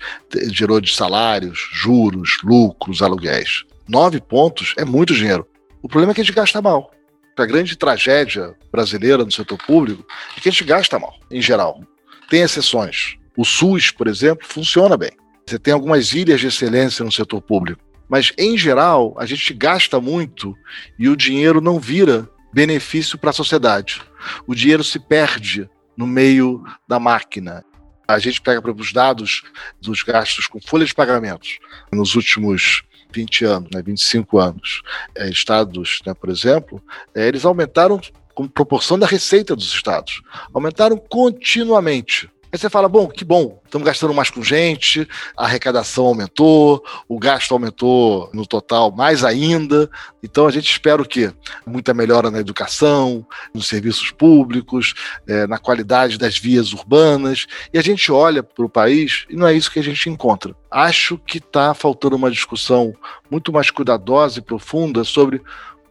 gerou 0.52 0.80
de 0.80 0.94
salários, 0.94 1.58
juros, 1.72 2.38
lucros, 2.44 3.02
aluguéis. 3.02 3.64
9 3.88 4.20
pontos 4.20 4.72
é 4.76 4.84
muito 4.84 5.12
dinheiro. 5.12 5.44
O 5.82 5.88
problema 5.88 6.12
é 6.12 6.14
que 6.14 6.20
a 6.20 6.24
gente 6.24 6.34
gasta 6.34 6.62
mal. 6.62 6.92
A 7.36 7.44
grande 7.44 7.76
tragédia 7.76 8.54
brasileira 8.70 9.24
no 9.24 9.32
setor 9.32 9.58
público 9.58 10.06
é 10.36 10.40
que 10.40 10.48
a 10.48 10.52
gente 10.52 10.62
gasta 10.62 10.96
mal, 10.96 11.14
em 11.28 11.42
geral. 11.42 11.82
Tem 12.30 12.42
exceções. 12.42 13.16
O 13.36 13.44
SUS, 13.44 13.90
por 13.90 14.06
exemplo, 14.06 14.46
funciona 14.48 14.96
bem. 14.96 15.10
Você 15.44 15.58
tem 15.58 15.74
algumas 15.74 16.12
ilhas 16.12 16.40
de 16.40 16.46
excelência 16.46 17.04
no 17.04 17.10
setor 17.10 17.42
público. 17.42 17.82
Mas, 18.08 18.32
em 18.38 18.56
geral, 18.56 19.16
a 19.18 19.26
gente 19.26 19.52
gasta 19.52 20.00
muito 20.00 20.56
e 20.96 21.08
o 21.08 21.16
dinheiro 21.16 21.60
não 21.60 21.80
vira 21.80 22.28
benefício 22.56 23.18
para 23.18 23.28
a 23.28 23.34
sociedade. 23.34 24.00
O 24.46 24.54
dinheiro 24.54 24.82
se 24.82 24.98
perde 24.98 25.68
no 25.94 26.06
meio 26.06 26.64
da 26.88 26.98
máquina. 26.98 27.62
A 28.08 28.18
gente 28.18 28.40
pega 28.40 28.62
os 28.72 28.92
dados 28.94 29.42
dos 29.78 30.02
gastos 30.02 30.46
com 30.46 30.58
folha 30.58 30.86
de 30.86 30.94
pagamentos 30.94 31.58
nos 31.92 32.14
últimos 32.14 32.82
20 33.12 33.44
anos, 33.44 33.68
né, 33.74 33.82
25 33.82 34.38
anos. 34.38 34.80
É, 35.14 35.28
estados, 35.28 36.00
né, 36.06 36.14
por 36.14 36.30
exemplo, 36.30 36.82
é, 37.14 37.28
eles 37.28 37.44
aumentaram 37.44 38.00
com 38.34 38.48
proporção 38.48 38.98
da 38.98 39.06
receita 39.06 39.54
dos 39.54 39.74
estados. 39.74 40.22
Aumentaram 40.54 40.96
continuamente. 40.96 42.30
Aí 42.56 42.60
você 42.60 42.70
fala, 42.70 42.88
bom, 42.88 43.06
que 43.06 43.22
bom, 43.22 43.60
estamos 43.66 43.84
gastando 43.84 44.14
mais 44.14 44.30
com 44.30 44.42
gente, 44.42 45.06
a 45.36 45.44
arrecadação 45.44 46.06
aumentou, 46.06 46.82
o 47.06 47.18
gasto 47.18 47.52
aumentou 47.52 48.30
no 48.32 48.46
total 48.46 48.90
mais 48.90 49.22
ainda. 49.22 49.90
Então 50.22 50.46
a 50.46 50.50
gente 50.50 50.70
espera 50.70 51.02
o 51.02 51.04
quê? 51.04 51.30
Muita 51.66 51.92
melhora 51.92 52.30
na 52.30 52.40
educação, 52.40 53.26
nos 53.52 53.68
serviços 53.68 54.10
públicos, 54.10 54.94
é, 55.28 55.46
na 55.46 55.58
qualidade 55.58 56.16
das 56.16 56.38
vias 56.38 56.72
urbanas. 56.72 57.46
E 57.74 57.78
a 57.78 57.82
gente 57.82 58.10
olha 58.10 58.42
para 58.42 58.64
o 58.64 58.70
país 58.70 59.26
e 59.28 59.36
não 59.36 59.46
é 59.46 59.52
isso 59.52 59.70
que 59.70 59.78
a 59.78 59.84
gente 59.84 60.08
encontra. 60.08 60.56
Acho 60.70 61.18
que 61.18 61.36
está 61.36 61.74
faltando 61.74 62.16
uma 62.16 62.30
discussão 62.30 62.94
muito 63.30 63.52
mais 63.52 63.70
cuidadosa 63.70 64.38
e 64.38 64.42
profunda 64.42 65.04
sobre 65.04 65.42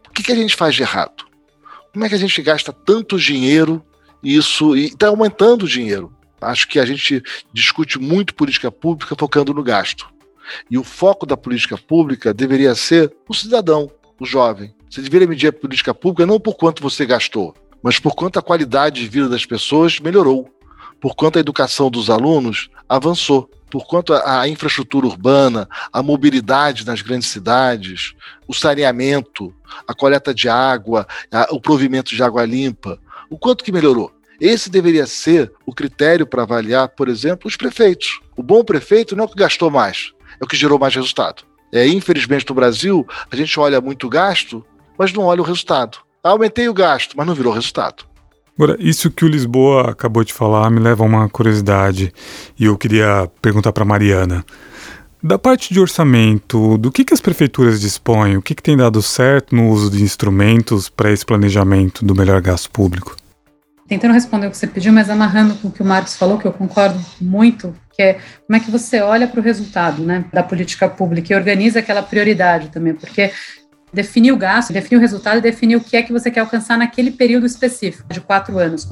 o 0.08 0.10
que, 0.12 0.24
que 0.24 0.32
a 0.32 0.36
gente 0.36 0.56
faz 0.56 0.74
de 0.74 0.82
errado. 0.82 1.26
Como 1.92 2.04
é 2.04 2.08
que 2.08 2.16
a 2.16 2.18
gente 2.18 2.42
gasta 2.42 2.72
tanto 2.72 3.16
dinheiro 3.16 3.86
isso 4.20 4.76
e 4.76 4.86
está 4.86 5.06
aumentando 5.06 5.64
o 5.64 5.68
dinheiro. 5.68 6.15
Acho 6.46 6.68
que 6.68 6.78
a 6.78 6.86
gente 6.86 7.22
discute 7.52 7.98
muito 7.98 8.34
política 8.34 8.70
pública 8.70 9.16
focando 9.18 9.52
no 9.52 9.62
gasto. 9.62 10.06
E 10.70 10.78
o 10.78 10.84
foco 10.84 11.26
da 11.26 11.36
política 11.36 11.76
pública 11.76 12.32
deveria 12.32 12.74
ser 12.74 13.12
o 13.28 13.34
cidadão, 13.34 13.90
o 14.20 14.24
jovem. 14.24 14.74
Você 14.88 15.02
deveria 15.02 15.26
medir 15.26 15.48
a 15.48 15.52
política 15.52 15.92
pública 15.92 16.24
não 16.24 16.38
por 16.38 16.54
quanto 16.54 16.82
você 16.82 17.04
gastou, 17.04 17.52
mas 17.82 17.98
por 17.98 18.14
quanto 18.14 18.38
a 18.38 18.42
qualidade 18.42 19.00
de 19.00 19.08
vida 19.08 19.28
das 19.28 19.44
pessoas 19.44 19.98
melhorou, 19.98 20.48
por 21.00 21.16
quanto 21.16 21.36
a 21.36 21.40
educação 21.40 21.90
dos 21.90 22.08
alunos 22.08 22.70
avançou, 22.88 23.50
por 23.68 23.84
quanto 23.84 24.14
a, 24.14 24.48
infraestrutura 24.48 25.06
urbana, 25.06 25.68
a 25.92 26.02
mobilidade 26.02 26.86
nas 26.86 27.02
grandes 27.02 27.28
cidades, 27.28 28.14
o 28.46 28.54
saneamento, 28.54 29.52
a 29.86 29.92
coleta 29.92 30.32
de 30.32 30.48
água, 30.48 31.06
o 31.50 31.60
provimento 31.60 32.14
de 32.14 32.22
água 32.22 32.44
limpa, 32.44 32.98
o 33.28 33.36
quanto 33.36 33.64
que 33.64 33.72
melhorou. 33.72 34.15
Esse 34.40 34.68
deveria 34.70 35.06
ser 35.06 35.52
o 35.64 35.74
critério 35.74 36.26
para 36.26 36.42
avaliar, 36.42 36.88
por 36.88 37.08
exemplo, 37.08 37.48
os 37.48 37.56
prefeitos. 37.56 38.20
O 38.36 38.42
bom 38.42 38.62
prefeito 38.62 39.16
não 39.16 39.24
é 39.24 39.26
o 39.26 39.30
que 39.30 39.36
gastou 39.36 39.70
mais, 39.70 40.12
é 40.40 40.44
o 40.44 40.46
que 40.46 40.56
gerou 40.56 40.78
mais 40.78 40.94
resultado. 40.94 41.44
É, 41.72 41.86
infelizmente, 41.86 42.46
no 42.48 42.54
Brasil, 42.54 43.06
a 43.30 43.36
gente 43.36 43.58
olha 43.58 43.80
muito 43.80 44.08
gasto, 44.08 44.64
mas 44.98 45.12
não 45.12 45.24
olha 45.24 45.40
o 45.40 45.44
resultado. 45.44 45.98
Ah, 46.22 46.30
aumentei 46.30 46.68
o 46.68 46.74
gasto, 46.74 47.16
mas 47.16 47.26
não 47.26 47.34
virou 47.34 47.52
resultado. 47.52 48.04
Agora, 48.58 48.76
isso 48.80 49.10
que 49.10 49.24
o 49.24 49.28
Lisboa 49.28 49.90
acabou 49.90 50.24
de 50.24 50.32
falar 50.32 50.70
me 50.70 50.80
leva 50.80 51.04
a 51.04 51.06
uma 51.06 51.28
curiosidade 51.28 52.12
e 52.58 52.64
eu 52.64 52.76
queria 52.78 53.30
perguntar 53.42 53.72
para 53.72 53.84
Mariana. 53.84 54.44
Da 55.22 55.38
parte 55.38 55.74
de 55.74 55.80
orçamento, 55.80 56.78
do 56.78 56.90
que, 56.90 57.04
que 57.04 57.12
as 57.12 57.20
prefeituras 57.20 57.80
dispõem? 57.80 58.36
O 58.36 58.42
que, 58.42 58.54
que 58.54 58.62
tem 58.62 58.76
dado 58.76 59.02
certo 59.02 59.54
no 59.54 59.68
uso 59.68 59.90
de 59.90 60.02
instrumentos 60.02 60.88
para 60.88 61.10
esse 61.10 61.26
planejamento 61.26 62.04
do 62.04 62.14
melhor 62.14 62.40
gasto 62.40 62.70
público? 62.70 63.16
Tentando 63.88 64.14
responder 64.14 64.46
o 64.46 64.50
que 64.50 64.56
você 64.56 64.66
pediu, 64.66 64.92
mas 64.92 65.08
amarrando 65.08 65.54
com 65.56 65.68
o 65.68 65.70
que 65.70 65.82
o 65.82 65.84
Marcos 65.84 66.16
falou, 66.16 66.38
que 66.38 66.46
eu 66.46 66.52
concordo 66.52 66.98
muito, 67.20 67.74
que 67.92 68.02
é 68.02 68.14
como 68.46 68.56
é 68.56 68.60
que 68.60 68.70
você 68.70 69.00
olha 69.00 69.26
para 69.26 69.40
o 69.40 69.42
resultado 69.42 70.02
né, 70.02 70.24
da 70.32 70.42
política 70.42 70.88
pública 70.88 71.32
e 71.32 71.36
organiza 71.36 71.78
aquela 71.78 72.02
prioridade 72.02 72.68
também, 72.68 72.94
porque 72.94 73.32
definir 73.92 74.32
o 74.32 74.36
gasto, 74.36 74.72
definir 74.72 74.98
o 74.98 75.00
resultado 75.00 75.38
e 75.38 75.40
definir 75.40 75.76
o 75.76 75.80
que 75.80 75.96
é 75.96 76.02
que 76.02 76.12
você 76.12 76.30
quer 76.30 76.40
alcançar 76.40 76.76
naquele 76.76 77.10
período 77.10 77.46
específico, 77.46 78.12
de 78.12 78.20
quatro 78.20 78.58
anos. 78.58 78.88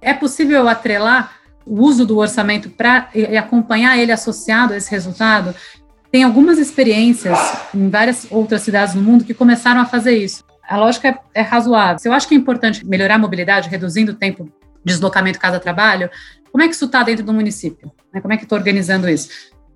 É 0.00 0.14
possível 0.14 0.66
atrelar 0.68 1.32
o 1.66 1.82
uso 1.82 2.06
do 2.06 2.18
orçamento 2.18 2.70
para 2.70 3.10
e 3.14 3.36
acompanhar 3.36 3.98
ele 3.98 4.10
associado 4.10 4.72
a 4.72 4.76
esse 4.76 4.90
resultado? 4.90 5.54
Tem 6.10 6.24
algumas 6.24 6.58
experiências 6.58 7.38
em 7.74 7.88
várias 7.88 8.26
outras 8.30 8.62
cidades 8.62 8.94
do 8.94 9.02
mundo 9.02 9.24
que 9.24 9.34
começaram 9.34 9.80
a 9.80 9.84
fazer 9.84 10.16
isso 10.16 10.42
a 10.70 10.76
lógica 10.76 11.08
é, 11.08 11.40
é 11.40 11.42
razoável. 11.42 11.98
Se 11.98 12.08
eu 12.08 12.12
acho 12.12 12.28
que 12.28 12.34
é 12.34 12.38
importante 12.38 12.86
melhorar 12.86 13.16
a 13.16 13.18
mobilidade, 13.18 13.68
reduzindo 13.68 14.12
o 14.12 14.14
tempo 14.14 14.44
de 14.44 14.52
deslocamento 14.84 15.38
casa-trabalho, 15.40 16.08
como 16.52 16.62
é 16.62 16.68
que 16.68 16.74
isso 16.74 16.84
está 16.84 17.02
dentro 17.02 17.24
do 17.24 17.32
município? 17.32 17.90
Né? 18.14 18.20
Como 18.20 18.32
é 18.32 18.36
que 18.36 18.44
estou 18.44 18.56
organizando 18.56 19.08
isso? 19.08 19.28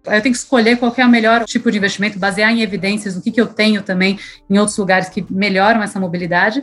Eu 0.04 0.22
tenho 0.22 0.32
que 0.32 0.38
escolher 0.38 0.76
qual 0.76 0.94
é 0.96 1.04
o 1.04 1.08
melhor 1.08 1.44
tipo 1.46 1.68
de 1.68 1.78
investimento, 1.78 2.16
basear 2.16 2.52
em 2.52 2.62
evidências 2.62 3.14
do 3.16 3.20
que, 3.20 3.32
que 3.32 3.40
eu 3.40 3.46
tenho 3.46 3.82
também 3.82 4.20
em 4.48 4.56
outros 4.56 4.78
lugares 4.78 5.08
que 5.08 5.26
melhoram 5.28 5.82
essa 5.82 5.98
mobilidade, 5.98 6.62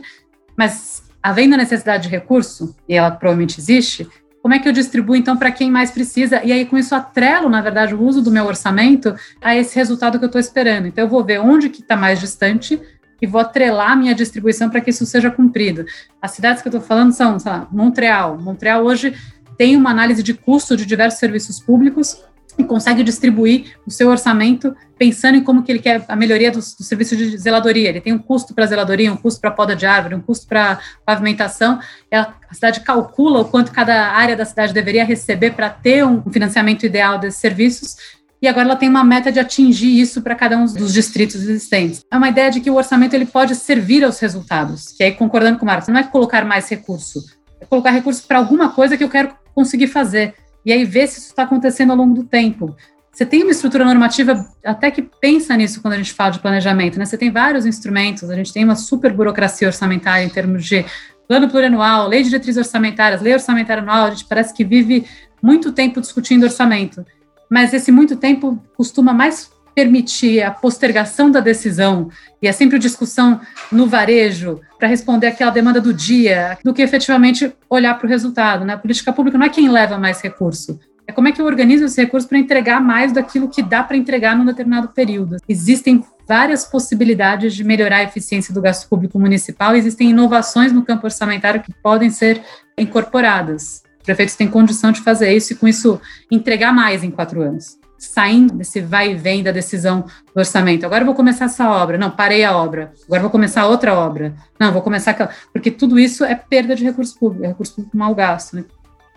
mas 0.56 1.02
havendo 1.22 1.54
a 1.54 1.58
necessidade 1.58 2.04
de 2.04 2.08
recurso, 2.08 2.74
e 2.88 2.94
ela 2.94 3.10
provavelmente 3.10 3.60
existe, 3.60 4.08
como 4.40 4.54
é 4.54 4.58
que 4.58 4.68
eu 4.68 4.72
distribuo 4.72 5.14
então 5.14 5.36
para 5.36 5.52
quem 5.52 5.70
mais 5.70 5.90
precisa? 5.90 6.42
E 6.42 6.52
aí 6.52 6.64
com 6.64 6.78
isso 6.78 6.94
atrelo, 6.94 7.50
na 7.50 7.60
verdade, 7.60 7.94
o 7.94 8.02
uso 8.02 8.22
do 8.22 8.30
meu 8.30 8.46
orçamento 8.46 9.14
a 9.40 9.54
esse 9.54 9.76
resultado 9.76 10.18
que 10.18 10.24
eu 10.24 10.26
estou 10.26 10.40
esperando. 10.40 10.86
Então 10.86 11.04
eu 11.04 11.08
vou 11.08 11.22
ver 11.22 11.38
onde 11.38 11.68
que 11.68 11.82
está 11.82 11.96
mais 11.96 12.18
distante, 12.18 12.80
e 13.22 13.26
vou 13.26 13.40
atrelar 13.40 13.92
a 13.92 13.96
minha 13.96 14.14
distribuição 14.14 14.68
para 14.68 14.80
que 14.80 14.90
isso 14.90 15.06
seja 15.06 15.30
cumprido. 15.30 15.86
As 16.20 16.32
cidades 16.32 16.60
que 16.60 16.66
eu 16.66 16.70
estou 16.70 16.82
falando 16.82 17.12
são, 17.12 17.38
sei 17.38 17.52
lá, 17.52 17.68
Montreal. 17.70 18.36
Montreal 18.36 18.84
hoje 18.84 19.14
tem 19.56 19.76
uma 19.76 19.90
análise 19.90 20.24
de 20.24 20.34
custo 20.34 20.76
de 20.76 20.84
diversos 20.84 21.20
serviços 21.20 21.60
públicos 21.60 22.20
e 22.58 22.64
consegue 22.64 23.02
distribuir 23.02 23.76
o 23.86 23.90
seu 23.90 24.08
orçamento 24.08 24.74
pensando 24.98 25.36
em 25.36 25.42
como 25.42 25.62
que 25.62 25.72
ele 25.72 25.78
quer 25.78 26.04
a 26.06 26.16
melhoria 26.16 26.50
dos, 26.50 26.74
do 26.74 26.82
serviço 26.82 27.16
de 27.16 27.38
zeladoria. 27.38 27.88
Ele 27.88 28.00
tem 28.00 28.12
um 28.12 28.18
custo 28.18 28.54
para 28.54 28.66
zeladoria, 28.66 29.12
um 29.12 29.16
custo 29.16 29.40
para 29.40 29.50
poda 29.50 29.74
de 29.74 29.86
árvore, 29.86 30.16
um 30.16 30.20
custo 30.20 30.46
para 30.46 30.80
pavimentação. 31.06 31.78
A 32.10 32.54
cidade 32.54 32.80
calcula 32.80 33.40
o 33.40 33.44
quanto 33.44 33.72
cada 33.72 34.08
área 34.08 34.36
da 34.36 34.44
cidade 34.44 34.74
deveria 34.74 35.04
receber 35.04 35.52
para 35.52 35.70
ter 35.70 36.04
um 36.04 36.22
financiamento 36.30 36.84
ideal 36.84 37.18
desses 37.18 37.40
serviços 37.40 37.96
e 38.42 38.48
agora 38.48 38.66
ela 38.66 38.76
tem 38.76 38.88
uma 38.88 39.04
meta 39.04 39.30
de 39.30 39.38
atingir 39.38 40.00
isso 40.00 40.20
para 40.20 40.34
cada 40.34 40.58
um 40.58 40.64
dos 40.64 40.92
distritos 40.92 41.36
existentes. 41.36 42.04
É 42.10 42.16
uma 42.16 42.28
ideia 42.28 42.50
de 42.50 42.60
que 42.60 42.68
o 42.68 42.74
orçamento 42.74 43.14
ele 43.14 43.24
pode 43.24 43.54
servir 43.54 44.02
aos 44.02 44.18
resultados, 44.18 44.88
que 44.88 45.04
aí 45.04 45.12
concordando 45.12 45.58
com 45.58 45.64
o 45.64 45.66
Marcos, 45.66 45.86
não 45.86 46.00
é 46.00 46.02
colocar 46.02 46.44
mais 46.44 46.68
recurso, 46.68 47.24
é 47.60 47.64
colocar 47.64 47.92
recurso 47.92 48.26
para 48.26 48.38
alguma 48.38 48.70
coisa 48.70 48.96
que 48.96 49.04
eu 49.04 49.08
quero 49.08 49.32
conseguir 49.54 49.86
fazer. 49.86 50.34
E 50.66 50.72
aí 50.72 50.84
ver 50.84 51.06
se 51.06 51.20
isso 51.20 51.28
está 51.28 51.44
acontecendo 51.44 51.90
ao 51.90 51.96
longo 51.96 52.14
do 52.14 52.24
tempo. 52.24 52.74
Você 53.12 53.24
tem 53.24 53.42
uma 53.42 53.52
estrutura 53.52 53.84
normativa 53.84 54.48
até 54.64 54.90
que 54.90 55.02
pensa 55.02 55.56
nisso 55.56 55.80
quando 55.80 55.94
a 55.94 55.98
gente 55.98 56.12
fala 56.12 56.30
de 56.30 56.40
planejamento, 56.40 56.98
né? 56.98 57.04
Você 57.04 57.18
tem 57.18 57.30
vários 57.30 57.64
instrumentos, 57.64 58.28
a 58.28 58.34
gente 58.34 58.52
tem 58.52 58.64
uma 58.64 58.74
super 58.74 59.12
burocracia 59.12 59.68
orçamentária 59.68 60.24
em 60.24 60.28
termos 60.28 60.64
de 60.64 60.84
plano 61.28 61.48
plurianual, 61.48 62.08
lei 62.08 62.22
de 62.22 62.30
diretrizes 62.30 62.58
orçamentárias, 62.66 63.20
lei 63.20 63.34
orçamentária 63.34 63.82
anual, 63.82 64.06
a 64.06 64.10
gente 64.10 64.24
parece 64.24 64.52
que 64.52 64.64
vive 64.64 65.06
muito 65.42 65.72
tempo 65.72 66.00
discutindo 66.00 66.44
orçamento. 66.44 67.04
Mas 67.52 67.74
esse 67.74 67.92
muito 67.92 68.16
tempo 68.16 68.58
costuma 68.74 69.12
mais 69.12 69.52
permitir 69.74 70.40
a 70.42 70.50
postergação 70.50 71.30
da 71.30 71.38
decisão, 71.38 72.08
e 72.40 72.48
é 72.48 72.52
sempre 72.52 72.78
discussão 72.78 73.42
no 73.70 73.86
varejo, 73.86 74.58
para 74.78 74.88
responder 74.88 75.26
aquela 75.26 75.50
demanda 75.50 75.78
do 75.78 75.92
dia, 75.92 76.56
do 76.64 76.72
que 76.72 76.80
efetivamente 76.80 77.52
olhar 77.68 77.92
para 77.98 78.06
o 78.06 78.08
resultado. 78.08 78.64
Né? 78.64 78.72
A 78.72 78.78
política 78.78 79.12
pública 79.12 79.36
não 79.36 79.44
é 79.44 79.50
quem 79.50 79.68
leva 79.68 79.98
mais 79.98 80.22
recurso, 80.22 80.80
é 81.06 81.12
como 81.12 81.28
é 81.28 81.32
que 81.32 81.42
eu 81.42 81.46
organizo 81.46 81.84
esse 81.84 82.00
recurso 82.00 82.26
para 82.26 82.38
entregar 82.38 82.80
mais 82.80 83.12
daquilo 83.12 83.50
que 83.50 83.62
dá 83.62 83.82
para 83.82 83.98
entregar 83.98 84.34
num 84.34 84.46
determinado 84.46 84.88
período. 84.88 85.36
Existem 85.46 86.02
várias 86.26 86.64
possibilidades 86.64 87.54
de 87.54 87.64
melhorar 87.64 87.96
a 87.98 88.04
eficiência 88.04 88.54
do 88.54 88.62
gasto 88.62 88.88
público 88.88 89.18
municipal, 89.18 89.76
existem 89.76 90.08
inovações 90.08 90.72
no 90.72 90.82
campo 90.82 91.04
orçamentário 91.04 91.60
que 91.60 91.72
podem 91.82 92.08
ser 92.08 92.40
incorporadas. 92.78 93.82
Os 94.02 94.06
prefeitos 94.06 94.34
têm 94.34 94.48
condição 94.48 94.90
de 94.90 95.00
fazer 95.00 95.32
isso 95.32 95.52
e, 95.52 95.56
com 95.56 95.68
isso, 95.68 96.00
entregar 96.30 96.72
mais 96.72 97.04
em 97.04 97.10
quatro 97.10 97.40
anos 97.40 97.80
saindo 98.02 98.54
desse 98.54 98.80
vai 98.80 99.12
e 99.12 99.14
vem 99.14 99.44
da 99.44 99.52
decisão 99.52 100.04
do 100.34 100.38
orçamento. 100.38 100.84
Agora 100.84 101.04
vou 101.04 101.14
começar 101.14 101.44
essa 101.44 101.70
obra. 101.70 101.96
Não, 101.96 102.10
parei 102.10 102.42
a 102.42 102.56
obra. 102.56 102.92
Agora 103.06 103.22
vou 103.22 103.30
começar 103.30 103.66
outra 103.66 103.94
obra. 103.94 104.34
Não, 104.58 104.72
vou 104.72 104.82
começar 104.82 105.12
aquela. 105.12 105.30
Porque 105.52 105.70
tudo 105.70 105.98
isso 105.98 106.24
é 106.24 106.34
perda 106.34 106.74
de 106.74 106.82
recurso 106.82 107.16
público, 107.16 107.44
é 107.44 107.48
recurso 107.48 107.76
público 107.76 107.96
mal 107.96 108.12
gasto. 108.12 108.56
Né? 108.56 108.64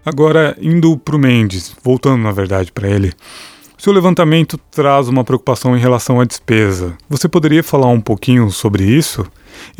Agora, 0.06 0.56
indo 0.62 0.96
para 0.98 1.15
o 1.15 1.20
Mendes, 1.20 1.75
voltando 1.84 2.22
na 2.22 2.32
verdade 2.32 2.72
para 2.72 2.88
ele, 2.88 3.12
seu 3.75 3.92
levantamento 3.92 4.58
traz 4.70 5.08
uma 5.08 5.24
preocupação 5.24 5.75
em 5.75 5.80
relação 5.80 6.22
à 6.22 6.25
despesa. 6.25 6.96
Você 7.10 7.27
poderia 7.27 7.63
falar 7.63 7.88
um 7.88 8.00
pouquinho 8.00 8.51
sobre 8.51 8.84
isso? 8.84 9.25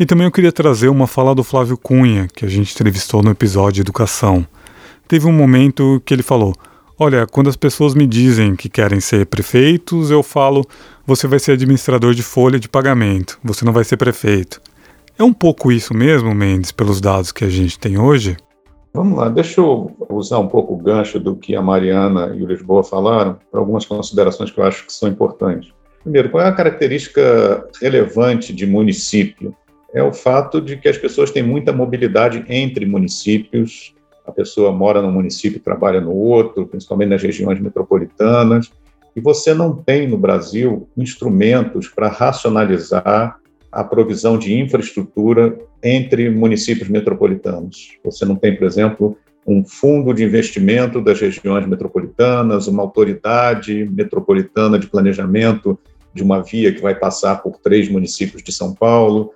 E 0.00 0.04
também 0.04 0.26
eu 0.26 0.32
queria 0.32 0.52
trazer 0.52 0.88
uma 0.88 1.06
fala 1.06 1.34
do 1.34 1.44
Flávio 1.44 1.78
Cunha, 1.78 2.28
que 2.34 2.44
a 2.44 2.48
gente 2.48 2.72
entrevistou 2.72 3.22
no 3.22 3.30
episódio 3.30 3.82
Educação. 3.82 4.44
Teve 5.08 5.26
um 5.26 5.32
momento 5.32 6.02
que 6.04 6.12
ele 6.12 6.22
falou: 6.22 6.54
Olha, 6.98 7.26
quando 7.26 7.48
as 7.48 7.56
pessoas 7.56 7.94
me 7.94 8.06
dizem 8.06 8.56
que 8.56 8.68
querem 8.68 9.00
ser 9.00 9.26
prefeitos, 9.26 10.10
eu 10.10 10.22
falo: 10.22 10.64
você 11.06 11.26
vai 11.26 11.38
ser 11.38 11.52
administrador 11.52 12.14
de 12.14 12.22
folha 12.22 12.58
de 12.58 12.68
pagamento, 12.68 13.38
você 13.44 13.64
não 13.64 13.72
vai 13.72 13.84
ser 13.84 13.96
prefeito. 13.96 14.60
É 15.18 15.22
um 15.22 15.32
pouco 15.32 15.70
isso 15.70 15.94
mesmo, 15.94 16.34
Mendes, 16.34 16.72
pelos 16.72 17.00
dados 17.00 17.32
que 17.32 17.44
a 17.44 17.48
gente 17.48 17.78
tem 17.78 17.98
hoje? 17.98 18.36
Vamos 18.92 19.18
lá, 19.18 19.28
deixa 19.28 19.60
eu 19.60 19.94
usar 20.08 20.38
um 20.38 20.48
pouco 20.48 20.74
o 20.74 20.78
gancho 20.78 21.20
do 21.20 21.36
que 21.36 21.54
a 21.54 21.60
Mariana 21.60 22.34
e 22.34 22.42
o 22.42 22.46
Lisboa 22.46 22.82
falaram 22.82 23.38
para 23.50 23.60
algumas 23.60 23.84
considerações 23.84 24.50
que 24.50 24.58
eu 24.58 24.64
acho 24.64 24.86
que 24.86 24.92
são 24.92 25.08
importantes. 25.08 25.70
Primeiro, 26.02 26.30
qual 26.30 26.42
é 26.42 26.48
a 26.48 26.52
característica 26.52 27.68
relevante 27.80 28.54
de 28.54 28.66
município? 28.66 29.54
É 29.92 30.02
o 30.02 30.14
fato 30.14 30.60
de 30.60 30.76
que 30.76 30.88
as 30.88 30.96
pessoas 30.96 31.30
têm 31.30 31.42
muita 31.42 31.72
mobilidade 31.72 32.44
entre 32.48 32.86
municípios, 32.86 33.94
a 34.26 34.32
pessoa 34.32 34.72
mora 34.72 35.00
num 35.00 35.12
município 35.12 35.58
e 35.58 35.60
trabalha 35.60 36.00
no 36.00 36.12
outro, 36.12 36.66
principalmente 36.66 37.10
nas 37.10 37.22
regiões 37.22 37.60
metropolitanas, 37.60 38.70
e 39.14 39.20
você 39.20 39.54
não 39.54 39.74
tem 39.74 40.06
no 40.06 40.18
Brasil 40.18 40.88
instrumentos 40.96 41.88
para 41.88 42.08
racionalizar 42.08 43.38
a 43.72 43.84
provisão 43.84 44.38
de 44.38 44.58
infraestrutura 44.58 45.58
entre 45.82 46.30
municípios 46.30 46.88
metropolitanos. 46.88 47.96
Você 48.04 48.24
não 48.24 48.36
tem, 48.36 48.56
por 48.56 48.66
exemplo, 48.66 49.16
um 49.46 49.64
fundo 49.64 50.12
de 50.12 50.24
investimento 50.24 51.00
das 51.00 51.20
regiões 51.20 51.66
metropolitanas, 51.66 52.66
uma 52.66 52.82
autoridade 52.82 53.88
metropolitana 53.92 54.78
de 54.78 54.88
planejamento 54.88 55.78
de 56.16 56.22
uma 56.22 56.42
via 56.42 56.72
que 56.72 56.80
vai 56.80 56.94
passar 56.94 57.42
por 57.42 57.58
três 57.58 57.88
municípios 57.88 58.42
de 58.42 58.50
São 58.50 58.74
Paulo. 58.74 59.32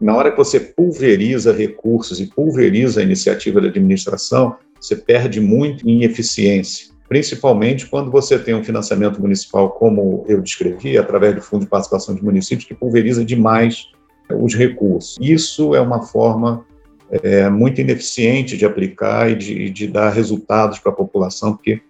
Na 0.00 0.14
hora 0.14 0.30
que 0.30 0.36
você 0.36 0.60
pulveriza 0.60 1.52
recursos 1.52 2.20
e 2.20 2.26
pulveriza 2.26 3.00
a 3.00 3.04
iniciativa 3.04 3.60
da 3.60 3.68
administração, 3.68 4.56
você 4.78 4.96
perde 4.96 5.40
muito 5.40 5.88
em 5.88 6.02
eficiência, 6.02 6.88
principalmente 7.08 7.86
quando 7.86 8.10
você 8.10 8.38
tem 8.38 8.54
um 8.54 8.64
financiamento 8.64 9.20
municipal, 9.20 9.70
como 9.70 10.26
eu 10.28 10.42
descrevi, 10.42 10.98
através 10.98 11.34
do 11.34 11.40
Fundo 11.40 11.62
de 11.62 11.70
Participação 11.70 12.14
de 12.14 12.22
Municípios, 12.22 12.66
que 12.66 12.74
pulveriza 12.74 13.24
demais 13.24 13.86
os 14.30 14.54
recursos. 14.54 15.16
Isso 15.20 15.74
é 15.74 15.80
uma 15.80 16.02
forma 16.02 16.66
é, 17.10 17.48
muito 17.48 17.80
ineficiente 17.80 18.56
de 18.56 18.66
aplicar 18.66 19.30
e 19.30 19.36
de, 19.36 19.70
de 19.70 19.86
dar 19.86 20.10
resultados 20.10 20.78
para 20.80 20.90
a 20.90 20.94
população, 20.94 21.54
porque 21.54 21.80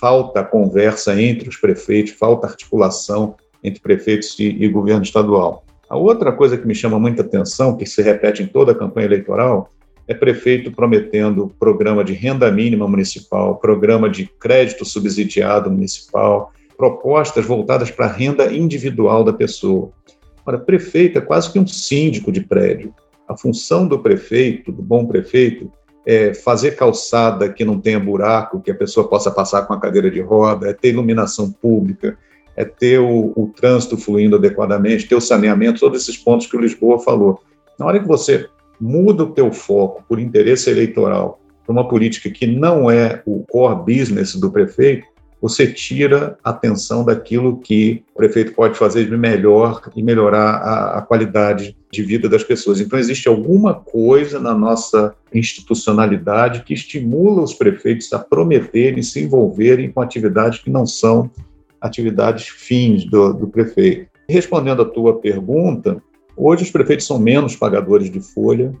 falta 0.00 0.42
conversa 0.42 1.20
entre 1.20 1.48
os 1.48 1.56
prefeitos, 1.56 2.12
falta 2.12 2.46
articulação 2.46 3.36
entre 3.62 3.80
prefeitos 3.80 4.38
e, 4.38 4.44
e 4.44 4.68
governo 4.68 5.02
estadual. 5.02 5.64
A 5.88 5.96
outra 5.96 6.32
coisa 6.32 6.56
que 6.56 6.66
me 6.66 6.74
chama 6.74 6.98
muita 6.98 7.22
atenção, 7.22 7.76
que 7.76 7.84
se 7.84 8.00
repete 8.00 8.42
em 8.42 8.46
toda 8.46 8.72
a 8.72 8.74
campanha 8.74 9.06
eleitoral, 9.06 9.72
é 10.06 10.14
prefeito 10.14 10.72
prometendo 10.72 11.52
programa 11.58 12.02
de 12.02 12.12
renda 12.12 12.50
mínima 12.50 12.86
municipal, 12.86 13.56
programa 13.56 14.08
de 14.08 14.26
crédito 14.26 14.84
subsidiado 14.84 15.70
municipal, 15.70 16.52
propostas 16.76 17.44
voltadas 17.44 17.90
para 17.90 18.06
a 18.06 18.12
renda 18.12 18.52
individual 18.52 19.22
da 19.22 19.32
pessoa. 19.32 19.90
Ora, 20.44 20.58
prefeito 20.58 21.18
é 21.18 21.20
quase 21.20 21.52
que 21.52 21.58
um 21.58 21.66
síndico 21.66 22.32
de 22.32 22.40
prédio. 22.40 22.94
A 23.28 23.36
função 23.36 23.86
do 23.86 23.98
prefeito, 23.98 24.72
do 24.72 24.82
bom 24.82 25.06
prefeito, 25.06 25.70
é 26.04 26.34
fazer 26.34 26.76
calçada 26.76 27.48
que 27.48 27.64
não 27.64 27.80
tenha 27.80 28.00
buraco, 28.00 28.60
que 28.60 28.70
a 28.70 28.74
pessoa 28.74 29.06
possa 29.06 29.30
passar 29.30 29.62
com 29.62 29.74
a 29.74 29.80
cadeira 29.80 30.10
de 30.10 30.20
roda, 30.20 30.70
é 30.70 30.72
ter 30.72 30.88
iluminação 30.88 31.52
pública, 31.52 32.18
é 32.56 32.64
ter 32.64 32.98
o, 32.98 33.32
o 33.36 33.52
trânsito 33.54 33.96
fluindo 33.96 34.36
adequadamente, 34.36 35.06
ter 35.06 35.14
o 35.14 35.20
saneamento, 35.20 35.80
todos 35.80 36.02
esses 36.02 36.16
pontos 36.16 36.46
que 36.46 36.56
o 36.56 36.60
Lisboa 36.60 36.98
falou. 36.98 37.40
Na 37.78 37.86
hora 37.86 38.00
que 38.00 38.08
você 38.08 38.46
muda 38.80 39.24
o 39.24 39.32
teu 39.32 39.52
foco 39.52 40.04
por 40.08 40.18
interesse 40.18 40.70
eleitoral 40.70 41.40
para 41.64 41.72
uma 41.72 41.88
política 41.88 42.30
que 42.30 42.46
não 42.46 42.90
é 42.90 43.22
o 43.26 43.44
core 43.48 43.98
business 43.98 44.34
do 44.34 44.50
prefeito, 44.50 45.06
você 45.40 45.66
tira 45.66 46.38
a 46.44 46.50
atenção 46.50 47.02
daquilo 47.02 47.58
que 47.58 48.04
o 48.14 48.18
prefeito 48.18 48.52
pode 48.52 48.76
fazer 48.76 49.06
de 49.06 49.16
melhor 49.16 49.80
e 49.96 50.02
melhorar 50.02 50.56
a, 50.56 50.98
a, 50.98 51.02
qualidade 51.02 51.74
de 51.90 52.02
vida 52.02 52.28
das 52.28 52.44
pessoas. 52.44 52.78
Então, 52.78 52.98
existe 52.98 53.26
alguma 53.26 53.74
coisa 53.74 54.38
na 54.38 54.54
nossa 54.54 55.14
institucionalidade 55.32 56.62
que 56.62 56.74
estimula 56.74 57.42
os 57.42 57.54
prefeitos 57.54 58.12
a 58.12 58.18
prometerem, 58.18 59.02
se 59.02 59.20
envolverem 59.20 59.90
com 59.90 60.02
atividades 60.02 60.58
que 60.58 60.68
não 60.68 60.86
são 60.86 61.30
atividades 61.80 62.48
fins 62.48 63.04
do, 63.04 63.32
do 63.32 63.48
prefeito. 63.48 64.08
Respondendo 64.28 64.82
à 64.82 64.84
tua 64.84 65.18
pergunta, 65.18 66.02
hoje 66.36 66.64
os 66.64 66.70
prefeitos 66.70 67.06
são 67.06 67.18
menos 67.18 67.56
pagadores 67.56 68.10
de 68.10 68.20
folha 68.20 68.72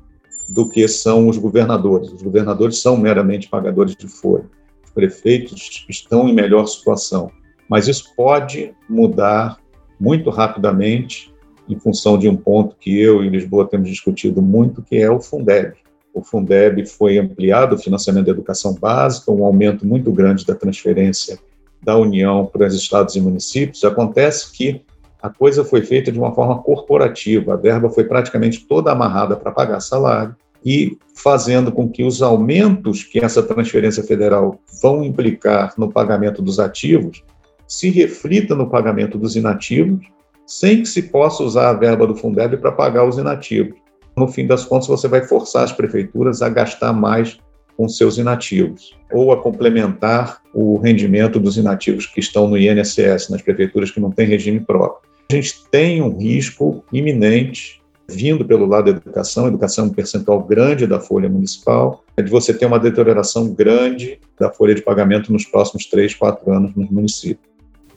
do 0.48 0.68
que 0.68 0.86
são 0.88 1.28
os 1.28 1.38
governadores. 1.38 2.12
Os 2.12 2.22
governadores 2.22 2.80
são 2.80 2.96
meramente 2.96 3.48
pagadores 3.48 3.96
de 3.96 4.08
folha. 4.08 4.44
Os 4.84 4.90
prefeitos 4.90 5.86
estão 5.88 6.28
em 6.28 6.34
melhor 6.34 6.66
situação. 6.66 7.30
Mas 7.68 7.86
isso 7.88 8.12
pode 8.16 8.74
mudar 8.88 9.58
muito 9.98 10.30
rapidamente 10.30 11.32
em 11.68 11.78
função 11.78 12.18
de 12.18 12.28
um 12.28 12.36
ponto 12.36 12.74
que 12.78 12.98
eu 12.98 13.22
e 13.22 13.28
Lisboa 13.28 13.68
temos 13.68 13.88
discutido 13.88 14.42
muito, 14.42 14.82
que 14.82 14.96
é 14.96 15.08
o 15.08 15.20
Fundeb. 15.20 15.74
O 16.12 16.22
Fundeb 16.22 16.84
foi 16.84 17.18
ampliado, 17.18 17.76
o 17.76 17.78
financiamento 17.78 18.26
da 18.26 18.32
educação 18.32 18.74
básica, 18.74 19.30
um 19.30 19.44
aumento 19.44 19.86
muito 19.86 20.10
grande 20.10 20.44
da 20.44 20.54
transferência 20.54 21.38
da 21.82 21.96
União 21.96 22.46
para 22.46 22.66
os 22.66 22.74
estados 22.74 23.16
e 23.16 23.20
municípios, 23.20 23.84
acontece 23.84 24.52
que 24.52 24.82
a 25.22 25.28
coisa 25.28 25.64
foi 25.64 25.82
feita 25.82 26.10
de 26.10 26.18
uma 26.18 26.34
forma 26.34 26.62
corporativa, 26.62 27.54
a 27.54 27.56
verba 27.56 27.90
foi 27.90 28.04
praticamente 28.04 28.66
toda 28.66 28.90
amarrada 28.90 29.36
para 29.36 29.52
pagar 29.52 29.80
salário 29.80 30.34
e 30.64 30.96
fazendo 31.14 31.72
com 31.72 31.88
que 31.88 32.02
os 32.02 32.22
aumentos 32.22 33.02
que 33.04 33.22
essa 33.22 33.42
transferência 33.42 34.02
federal 34.02 34.60
vão 34.82 35.02
implicar 35.04 35.74
no 35.76 35.90
pagamento 35.90 36.42
dos 36.42 36.58
ativos 36.58 37.22
se 37.66 37.88
reflita 37.88 38.54
no 38.54 38.68
pagamento 38.68 39.16
dos 39.16 39.36
inativos, 39.36 40.04
sem 40.46 40.82
que 40.82 40.88
se 40.88 41.02
possa 41.02 41.42
usar 41.44 41.70
a 41.70 41.72
verba 41.72 42.06
do 42.06 42.16
Fundeb 42.16 42.56
para 42.56 42.72
pagar 42.72 43.04
os 43.04 43.16
inativos. 43.16 43.78
No 44.16 44.26
fim 44.26 44.46
das 44.46 44.64
contas, 44.64 44.88
você 44.88 45.06
vai 45.06 45.22
forçar 45.22 45.62
as 45.62 45.72
prefeituras 45.72 46.42
a 46.42 46.48
gastar 46.48 46.92
mais 46.92 47.38
com 47.80 47.88
seus 47.88 48.18
inativos, 48.18 48.94
ou 49.10 49.32
a 49.32 49.42
complementar 49.42 50.42
o 50.52 50.76
rendimento 50.76 51.40
dos 51.40 51.56
inativos 51.56 52.04
que 52.04 52.20
estão 52.20 52.46
no 52.46 52.58
INSS, 52.58 53.30
nas 53.30 53.40
prefeituras 53.40 53.90
que 53.90 53.98
não 53.98 54.10
têm 54.10 54.26
regime 54.26 54.60
próprio. 54.60 55.08
A 55.30 55.34
gente 55.34 55.64
tem 55.70 56.02
um 56.02 56.14
risco 56.18 56.84
iminente 56.92 57.80
vindo 58.06 58.44
pelo 58.44 58.66
lado 58.66 58.92
da 58.92 58.98
educação, 58.98 59.46
educação 59.46 59.86
é 59.86 59.88
um 59.88 59.92
percentual 59.94 60.42
grande 60.42 60.86
da 60.86 61.00
folha 61.00 61.26
municipal, 61.26 62.04
é 62.18 62.22
de 62.22 62.30
você 62.30 62.52
ter 62.52 62.66
uma 62.66 62.78
deterioração 62.78 63.48
grande 63.48 64.20
da 64.38 64.50
folha 64.50 64.74
de 64.74 64.82
pagamento 64.82 65.32
nos 65.32 65.46
próximos 65.46 65.86
três, 65.86 66.14
quatro 66.14 66.52
anos 66.52 66.74
nos 66.76 66.90
municípios. 66.90 67.48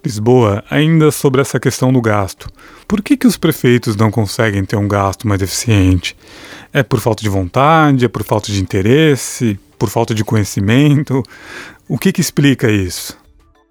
Lisboa, 0.05 0.63
ainda 0.69 1.11
sobre 1.11 1.41
essa 1.41 1.59
questão 1.59 1.91
do 1.91 2.01
gasto. 2.01 2.49
Por 2.87 3.01
que, 3.01 3.17
que 3.17 3.27
os 3.27 3.37
prefeitos 3.37 3.97
não 3.97 4.11
conseguem 4.11 4.63
ter 4.63 4.77
um 4.77 4.87
gasto 4.87 5.27
mais 5.27 5.41
eficiente? 5.41 6.15
É 6.73 6.83
por 6.83 6.99
falta 6.99 7.21
de 7.21 7.29
vontade? 7.29 8.05
É 8.05 8.07
por 8.07 8.23
falta 8.23 8.51
de 8.51 8.61
interesse? 8.61 9.57
Por 9.83 9.89
falta 9.89 10.15
de 10.15 10.23
conhecimento? 10.23 11.21
O 11.89 11.97
que, 11.97 12.13
que 12.13 12.21
explica 12.21 12.71
isso? 12.71 13.17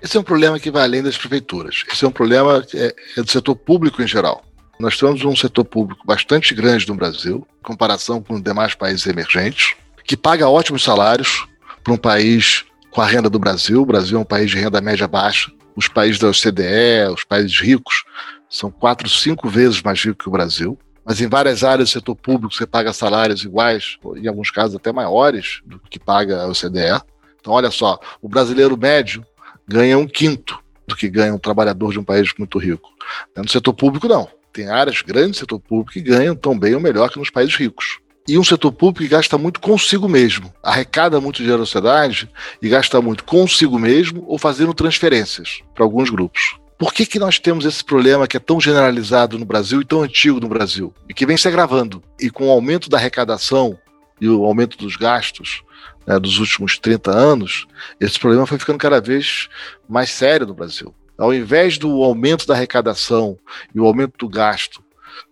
Esse 0.03 0.18
é 0.18 0.20
um 0.20 0.22
problema 0.22 0.61
que 0.61 0.70
vai 0.70 0.83
além 0.83 1.03
das 1.03 1.16
prefeituras. 1.16 1.85
Esse 1.90 2.05
é 2.05 2.09
um 2.09 2.12
problema 2.12 2.62
é, 2.75 2.94
é 3.16 3.22
do 3.22 3.31
setor 3.31 3.57
público 3.57 4.03
em 4.03 4.07
geral. 4.07 4.44
Nós 4.79 4.98
temos 4.98 5.25
um 5.25 5.35
setor 5.35 5.64
público 5.64 6.07
bastante 6.07 6.55
grande 6.55 6.87
no 6.87 6.94
Brasil, 6.94 7.46
em 7.61 7.62
comparação 7.62 8.22
com 8.22 8.38
demais 8.38 8.75
países 8.75 9.07
emergentes, 9.07 9.75
que 10.05 10.14
paga 10.14 10.51
ótimos 10.51 10.85
salários 10.85 11.48
para 11.83 11.94
um 11.94 11.96
país 11.96 12.66
com 12.90 13.01
a 13.01 13.07
renda 13.07 13.31
do 13.31 13.38
Brasil. 13.38 13.81
O 13.81 13.87
Brasil 13.87 14.18
é 14.18 14.20
um 14.20 14.27
país 14.27 14.51
de 14.51 14.59
renda 14.59 14.83
média 14.83 15.09
baixa. 15.09 15.51
Os 15.75 15.88
países 15.88 16.18
da 16.18 16.29
OCDE, 16.29 17.11
os 17.11 17.25
países 17.25 17.59
ricos, 17.59 18.05
são 18.51 18.70
quatro, 18.70 19.09
cinco 19.09 19.48
vezes 19.48 19.81
mais 19.81 19.98
ricos 20.05 20.25
que 20.25 20.29
o 20.29 20.33
Brasil. 20.33 20.79
Mas 21.05 21.21
em 21.21 21.29
várias 21.29 21.65
áreas 21.65 21.91
do 21.91 21.93
setor 21.93 22.15
público 22.15 22.55
você 22.55 22.67
paga 22.67 22.93
salários 22.93 23.45
iguais, 23.45 23.99
em 24.17 24.29
alguns 24.29 24.51
casos 24.51 24.77
até 24.77 24.93
maiores 24.93 25.61
do 25.65 25.79
que 25.79 25.99
paga 25.99 26.43
a 26.43 26.49
OCDE. 26.49 27.01
Então, 27.41 27.53
olha 27.53 27.71
só, 27.71 27.99
o 28.21 28.29
brasileiro 28.29 28.77
médio 28.77 29.25
ganha 29.67 29.99
um 29.99 30.07
quinto 30.07 30.62
do 30.87 30.95
que 30.95 31.09
ganha 31.09 31.35
um 31.35 31.38
trabalhador 31.38 31.93
de 31.93 31.99
um 31.99 32.05
país 32.05 32.33
muito 32.38 32.59
rico. 32.59 32.88
No 33.37 33.49
setor 33.49 33.75
público, 33.75 34.07
não. 34.07 34.29
Tem 34.53 34.69
áreas 34.69 35.03
grandes 35.03 35.33
do 35.33 35.37
setor 35.38 35.59
público 35.59 35.93
que 35.93 36.01
ganham 36.01 36.37
tão 36.37 36.59
bem 36.59 36.75
ou 36.75 36.81
melhor 36.81 37.11
que 37.11 37.19
nos 37.19 37.31
países 37.31 37.57
ricos. 37.57 37.99
E 38.29 38.38
um 38.38 38.45
setor 38.45 38.71
público 38.71 39.03
que 39.03 39.09
gasta 39.09 39.37
muito 39.37 39.61
consigo 39.61 40.09
mesmo, 40.09 40.53
arrecada 40.62 41.21
muito 41.21 41.38
dinheiro 41.38 41.59
da 41.59 41.67
sociedade 41.67 42.31
e 42.61 42.69
gasta 42.69 43.01
muito 43.01 43.25
consigo 43.25 43.79
mesmo 43.79 44.25
ou 44.29 44.38
fazendo 44.38 44.73
transferências 44.73 45.61
para 45.75 45.83
alguns 45.83 46.09
grupos. 46.09 46.57
Por 46.83 46.92
que, 46.92 47.07
que 47.07 47.21
nós 47.21 47.38
temos 47.38 47.64
esse 47.64 47.85
problema 47.85 48.27
que 48.27 48.37
é 48.37 48.40
tão 48.40 48.61
generalizado 48.61 49.38
no 49.38 49.45
Brasil 49.45 49.81
e 49.81 49.85
tão 49.85 50.03
antigo 50.03 50.40
no 50.40 50.49
Brasil? 50.49 50.92
E 51.09 51.14
que 51.14 51.25
vem 51.25 51.37
se 51.37 51.47
agravando. 51.47 52.03
E 52.21 52.29
com 52.29 52.49
o 52.49 52.51
aumento 52.51 52.90
da 52.90 52.97
arrecadação 52.97 53.79
e 54.21 54.29
o 54.29 54.45
aumento 54.45 54.77
dos 54.77 54.97
gastos 54.97 55.62
né, 56.05 56.18
dos 56.18 56.40
últimos 56.40 56.77
30 56.77 57.12
anos, 57.12 57.68
esse 58.01 58.18
problema 58.18 58.49
foi 58.49 58.59
ficando 58.59 58.81
cada 58.81 59.01
vez 59.01 59.49
mais 59.88 60.11
sério 60.11 60.45
no 60.45 60.55
Brasil. 60.55 60.92
Ao 61.16 61.33
invés 61.33 61.79
do 61.79 62.03
aumento 62.03 62.49
da 62.49 62.55
arrecadação 62.55 63.38
e 63.73 63.79
o 63.79 63.87
aumento 63.87 64.14
do 64.18 64.29
gasto 64.29 64.83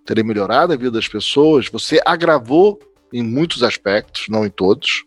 terem 0.06 0.22
melhorado 0.22 0.72
a 0.72 0.76
vida 0.76 0.92
das 0.92 1.08
pessoas, 1.08 1.66
você 1.66 2.00
agravou 2.06 2.78
em 3.12 3.24
muitos 3.24 3.64
aspectos, 3.64 4.26
não 4.28 4.46
em 4.46 4.50
todos, 4.50 5.02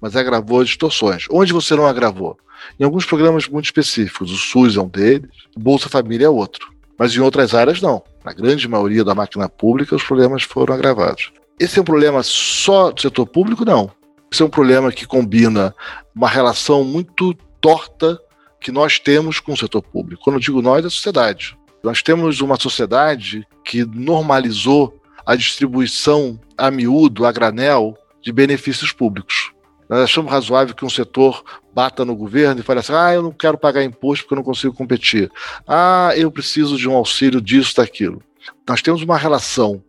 mas 0.00 0.16
agravou 0.16 0.60
as 0.60 0.68
distorções. 0.68 1.26
Onde 1.30 1.52
você 1.52 1.74
não 1.74 1.86
agravou? 1.86 2.38
Em 2.78 2.84
alguns 2.84 3.04
programas 3.04 3.48
muito 3.48 3.66
específicos, 3.66 4.32
o 4.32 4.36
SUS 4.36 4.76
é 4.76 4.80
um 4.80 4.88
deles, 4.88 5.30
Bolsa 5.56 5.88
Família 5.88 6.26
é 6.26 6.30
outro. 6.30 6.72
Mas 6.98 7.14
em 7.14 7.20
outras 7.20 7.54
áreas, 7.54 7.80
não. 7.80 8.02
Na 8.24 8.32
grande 8.32 8.66
maioria 8.66 9.04
da 9.04 9.14
máquina 9.14 9.48
pública, 9.48 9.94
os 9.94 10.02
problemas 10.02 10.42
foram 10.42 10.74
agravados. 10.74 11.32
Esse 11.58 11.78
é 11.78 11.82
um 11.82 11.84
problema 11.84 12.22
só 12.22 12.90
do 12.90 13.00
setor 13.00 13.26
público? 13.26 13.64
Não. 13.64 13.90
Esse 14.30 14.42
é 14.42 14.44
um 14.44 14.50
problema 14.50 14.92
que 14.92 15.06
combina 15.06 15.74
uma 16.14 16.28
relação 16.28 16.84
muito 16.84 17.32
torta 17.60 18.18
que 18.60 18.72
nós 18.72 18.98
temos 18.98 19.38
com 19.40 19.52
o 19.52 19.56
setor 19.56 19.82
público. 19.82 20.22
Quando 20.22 20.36
eu 20.36 20.40
digo 20.40 20.60
nós, 20.60 20.84
é 20.84 20.88
a 20.88 20.90
sociedade. 20.90 21.56
Nós 21.82 22.02
temos 22.02 22.40
uma 22.40 22.58
sociedade 22.58 23.46
que 23.64 23.84
normalizou 23.84 25.00
a 25.24 25.36
distribuição 25.36 26.38
a 26.56 26.70
miúdo, 26.70 27.24
a 27.24 27.30
granel, 27.30 27.96
de 28.20 28.32
benefícios 28.32 28.92
públicos. 28.92 29.52
Nós 29.88 30.00
achamos 30.00 30.30
razoável 30.30 30.74
que 30.74 30.84
um 30.84 30.90
setor 30.90 31.42
bata 31.72 32.04
no 32.04 32.14
governo 32.14 32.60
e 32.60 32.64
fale 32.64 32.80
assim: 32.80 32.92
ah, 32.92 33.14
eu 33.14 33.22
não 33.22 33.32
quero 33.32 33.56
pagar 33.56 33.82
imposto 33.82 34.24
porque 34.24 34.34
eu 34.34 34.36
não 34.36 34.44
consigo 34.44 34.74
competir. 34.74 35.30
Ah, 35.66 36.10
eu 36.16 36.30
preciso 36.30 36.76
de 36.76 36.88
um 36.88 36.94
auxílio 36.94 37.40
disso, 37.40 37.76
daquilo. 37.76 38.22
Nós 38.68 38.82
temos 38.82 39.02
uma 39.02 39.16
relação 39.16 39.82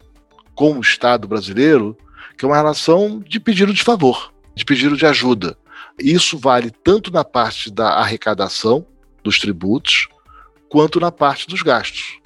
com 0.55 0.77
o 0.77 0.81
Estado 0.81 1.27
brasileiro 1.27 1.97
que 2.37 2.45
é 2.45 2.47
uma 2.47 2.55
relação 2.55 3.19
de 3.19 3.37
pedido 3.37 3.73
de 3.73 3.83
favor, 3.83 4.33
de 4.55 4.63
pedido 4.63 4.95
de 4.95 5.05
ajuda. 5.05 5.57
Isso 5.99 6.37
vale 6.37 6.71
tanto 6.71 7.11
na 7.11 7.25
parte 7.25 7.69
da 7.69 7.95
arrecadação 7.95 8.85
dos 9.21 9.39
tributos, 9.39 10.07
quanto 10.69 11.01
na 11.01 11.11
parte 11.11 11.47
dos 11.47 11.61
gastos. 11.61 12.17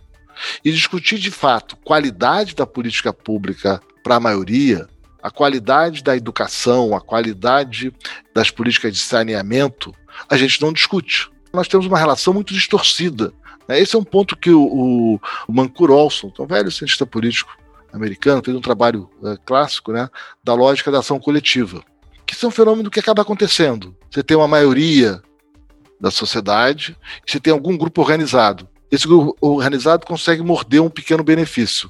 E 0.63 0.71
discutir 0.71 1.17
de 1.17 1.31
fato 1.31 1.75
qualidade 1.77 2.53
da 2.53 2.67
política 2.67 3.12
pública 3.12 3.81
para 4.03 4.17
a 4.17 4.19
maioria, 4.19 4.88
a 5.23 5.31
qualidade 5.31 6.03
da 6.03 6.17
educação, 6.17 6.93
a 6.93 6.99
qualidade 6.99 7.93
das 8.36 8.51
políticas 8.51 8.93
de 8.93 8.99
saneamento, 8.99 9.95
a 10.29 10.36
gente 10.36 10.62
não 10.62 10.73
discute. 10.73 11.31
Nós 11.53 11.69
temos 11.69 11.86
uma 11.86 11.97
relação 11.97 12.33
muito 12.33 12.53
distorcida. 12.53 13.31
Né? 13.65 13.79
Esse 13.79 13.95
é 13.95 13.99
um 13.99 14.03
ponto 14.03 14.36
que 14.36 14.51
o, 14.51 15.17
o 15.47 15.51
Mancur 15.51 15.91
Olson, 15.91 16.29
é 16.38 16.41
um 16.41 16.45
velho 16.45 16.69
cientista 16.69 17.05
político, 17.05 17.57
americano, 17.93 18.41
fez 18.43 18.57
um 18.57 18.62
trabalho 18.62 19.09
é, 19.23 19.38
clássico 19.45 19.93
né, 19.93 20.09
da 20.43 20.53
lógica 20.53 20.91
da 20.91 20.99
ação 20.99 21.17
coletiva, 21.17 21.81
que 22.25 22.33
isso 22.33 22.45
é 22.45 22.49
um 22.49 22.51
fenômeno 22.51 22.91
que 22.91 22.99
acaba 22.99 23.21
acontecendo. 23.21 23.95
Você 24.12 24.21
tem 24.21 24.36
uma 24.36 24.47
maioria 24.47 25.21
da 26.01 26.12
sociedade 26.12 26.97
você 27.25 27.39
tem 27.39 27.53
algum 27.53 27.77
grupo 27.77 28.01
organizado. 28.01 28.67
Esse 28.91 29.07
grupo 29.07 29.38
organizado 29.39 30.05
consegue 30.05 30.43
morder 30.43 30.81
um 30.81 30.89
pequeno 30.89 31.23
benefício. 31.23 31.89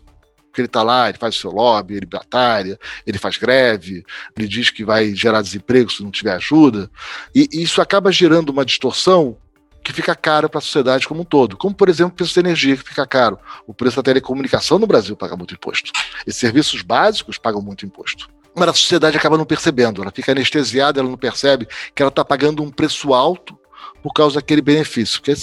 Porque 0.54 0.62
ele 0.62 0.68
está 0.68 0.84
lá, 0.84 1.10
ele 1.10 1.18
faz 1.18 1.36
o 1.36 1.39
seu 1.39 1.50
lobby, 1.50 1.96
ele 1.96 2.06
batalha, 2.06 2.80
ele 3.08 3.18
faz 3.18 3.38
greve, 3.38 4.06
ele 4.38 4.48
diz 4.48 4.70
que 4.70 4.86
vai 4.86 5.16
gerar 5.16 5.42
desemprego 5.42 5.92
se 5.92 6.04
não 6.04 6.12
tiver 6.12 6.36
ajuda. 6.36 6.92
E, 7.34 7.50
e 7.52 7.63
isso 7.63 7.82
acaba 7.82 8.12
gerando 8.12 8.52
uma 8.52 8.63
distorção 8.63 9.36
que 9.84 9.92
fica 9.92 10.13
caro 10.13 10.48
para 10.48 10.60
a 10.60 10.62
sociedade 10.62 11.08
como 11.08 11.22
um 11.22 11.26
todo. 11.26 11.58
Como, 11.58 11.74
por 11.74 11.89
exemplo, 11.89 12.13
o 12.13 12.16
preço 12.16 12.36
da 12.36 12.48
energia, 12.48 12.78
que 12.78 12.88
fica 12.88 13.08
caro. 13.08 13.39
O 13.66 13.74
preço 13.74 13.96
da 13.96 14.04
telecomunicação 14.04 14.78
no 14.78 14.86
Brasil 14.86 15.18
paga 15.18 15.36
muito 15.36 15.56
imposto. 15.56 15.92
Esses 16.28 16.39
serviços 16.39 16.84
básicos 16.84 17.39
pagam 17.39 17.60
muito 17.60 17.84
imposto. 17.84 18.30
Mas 18.56 18.70
a 18.70 18.74
sociedade 18.74 19.18
acaba 19.18 19.36
não 19.36 19.46
percebendo, 19.46 20.04
ela 20.04 20.12
fica 20.12 20.32
anestesiada, 20.34 21.00
ela 21.00 21.10
não 21.10 21.18
percebe 21.18 21.68
que 21.96 22.04
ela 22.04 22.10
está 22.10 22.24
pagando 22.24 22.62
um 22.62 22.70
preço 22.70 23.12
alto 23.12 23.58
por 24.04 24.13
causa 24.13 24.36
daquele 24.36 24.62
benefício. 24.62 25.20
Porque 25.20 25.34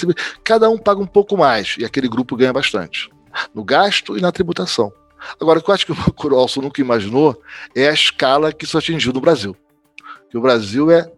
cada 0.45 0.71
um 0.71 0.79
paga 0.79 1.01
um 1.01 1.07
pouco 1.07 1.37
mais 1.37 1.75
e 1.81 1.85
aquele 1.85 2.09
grupo 2.09 2.37
ganha 2.37 2.53
bastante. 2.53 3.11
No 3.55 3.65
gasto 3.65 4.17
e 4.17 4.21
na 4.21 4.31
tributação. 4.31 4.93
Agora, 5.41 5.59
o 5.59 5.63
que 5.63 5.71
eu 5.71 5.75
acho 5.75 5.87
que 5.87 5.93
o 5.93 6.13
Curolso 6.13 6.61
nunca 6.61 6.81
imaginou 6.81 7.41
é 7.75 7.89
a 7.89 7.93
escala 7.93 8.53
que 8.53 8.65
isso 8.65 8.79
atingiu 8.79 9.13
no 9.13 9.21
Brasil. 9.21 9.57
Que 10.31 10.39
o 10.39 10.41
Brasil 10.41 10.91
é 10.91 11.11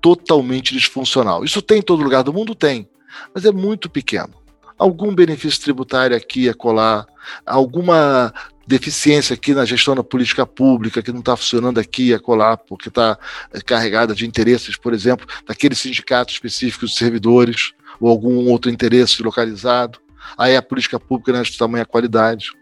totalmente 0.00 0.74
disfuncional. 0.74 1.44
Isso 1.44 1.60
tem 1.60 1.78
em 1.78 1.82
todo 1.82 2.02
lugar 2.02 2.22
do 2.22 2.32
mundo? 2.32 2.54
Tem, 2.54 2.88
mas 3.34 3.44
é 3.44 3.52
muito 3.52 3.88
pequeno. 3.88 4.34
Algum 4.78 5.14
benefício 5.14 5.60
tributário 5.60 6.16
aqui 6.16 6.48
a 6.48 6.54
colar, 6.54 7.06
alguma 7.44 8.32
deficiência 8.66 9.34
aqui 9.34 9.52
na 9.52 9.64
gestão 9.64 9.94
da 9.94 10.04
política 10.04 10.46
pública 10.46 11.02
que 11.02 11.12
não 11.12 11.18
está 11.18 11.36
funcionando 11.36 11.78
aqui 11.78 12.14
a 12.14 12.20
colar, 12.20 12.56
porque 12.56 12.88
está 12.88 13.18
carregada 13.66 14.14
de 14.14 14.26
interesses, 14.26 14.76
por 14.76 14.94
exemplo, 14.94 15.26
daquele 15.46 15.74
sindicato 15.74 16.32
específico 16.32 16.86
de 16.86 16.94
servidores, 16.94 17.72
ou 18.00 18.08
algum 18.08 18.48
outro 18.48 18.70
interesse 18.70 19.22
localizado. 19.22 19.98
Aí 20.38 20.56
a 20.56 20.62
política 20.62 20.98
pública 20.98 21.32
não 21.32 21.40
é 21.40 21.42
de 21.42 21.58
tamanha 21.58 21.84
qualidade. 21.84 22.52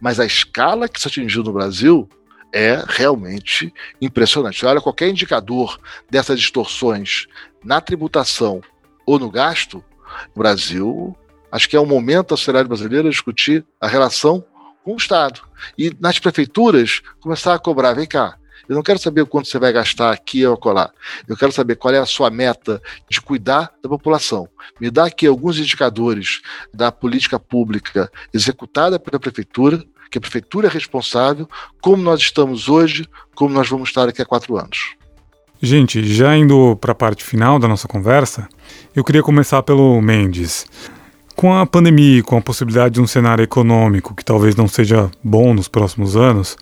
Mas 0.00 0.18
a 0.18 0.26
escala 0.26 0.88
que 0.88 1.00
se 1.00 1.08
atingiu 1.08 1.42
no 1.42 1.52
Brasil 1.52 2.08
é 2.52 2.82
realmente 2.86 3.72
impressionante. 4.00 4.64
Olha, 4.66 4.80
qualquer 4.80 5.08
indicador 5.08 5.78
dessas 6.10 6.38
distorções 6.38 7.26
na 7.64 7.80
tributação 7.80 8.60
ou 9.06 9.18
no 9.18 9.30
gasto, 9.30 9.82
o 10.34 10.38
Brasil, 10.38 11.16
acho 11.50 11.68
que 11.68 11.76
é 11.76 11.80
o 11.80 11.86
momento 11.86 12.28
da 12.28 12.36
sociedade 12.36 12.68
brasileira 12.68 13.08
discutir 13.08 13.64
a 13.80 13.88
relação 13.88 14.44
com 14.84 14.92
o 14.94 14.96
Estado. 14.96 15.40
E 15.78 15.96
nas 15.98 16.18
prefeituras, 16.18 17.00
começar 17.20 17.54
a 17.54 17.58
cobrar, 17.58 17.94
vem 17.94 18.06
cá, 18.06 18.36
eu 18.68 18.74
não 18.74 18.82
quero 18.82 18.98
saber 18.98 19.22
o 19.22 19.26
quanto 19.26 19.48
você 19.48 19.58
vai 19.58 19.72
gastar 19.72 20.12
aqui 20.12 20.46
ou 20.46 20.54
acolá. 20.54 20.90
Eu 21.28 21.36
quero 21.36 21.52
saber 21.52 21.76
qual 21.76 21.92
é 21.94 21.98
a 21.98 22.06
sua 22.06 22.30
meta 22.30 22.80
de 23.08 23.20
cuidar 23.20 23.72
da 23.82 23.88
população. 23.88 24.48
Me 24.80 24.90
dá 24.90 25.06
aqui 25.06 25.26
alguns 25.26 25.58
indicadores 25.58 26.40
da 26.72 26.92
política 26.92 27.38
pública 27.38 28.10
executada 28.32 28.98
pela 28.98 29.18
prefeitura 29.18 29.84
que 30.10 30.18
a 30.18 30.20
prefeitura 30.20 30.68
é 30.68 30.70
responsável, 30.70 31.48
como 31.80 32.02
nós 32.02 32.20
estamos 32.20 32.68
hoje, 32.68 33.08
como 33.34 33.54
nós 33.54 33.66
vamos 33.68 33.88
estar 33.88 34.04
daqui 34.04 34.20
a 34.20 34.26
quatro 34.26 34.58
anos. 34.58 34.94
Gente, 35.60 36.04
já 36.04 36.36
indo 36.36 36.76
para 36.76 36.92
a 36.92 36.94
parte 36.94 37.24
final 37.24 37.58
da 37.58 37.66
nossa 37.66 37.88
conversa, 37.88 38.46
eu 38.94 39.02
queria 39.02 39.22
começar 39.22 39.62
pelo 39.62 40.02
Mendes. 40.02 40.66
Com 41.34 41.54
a 41.54 41.64
pandemia, 41.64 42.22
com 42.22 42.36
a 42.36 42.42
possibilidade 42.42 42.94
de 42.94 43.00
um 43.00 43.06
cenário 43.06 43.42
econômico 43.42 44.14
que 44.14 44.24
talvez 44.24 44.54
não 44.54 44.68
seja 44.68 45.10
bom 45.24 45.54
nos 45.54 45.66
próximos 45.66 46.14
anos, 46.14 46.58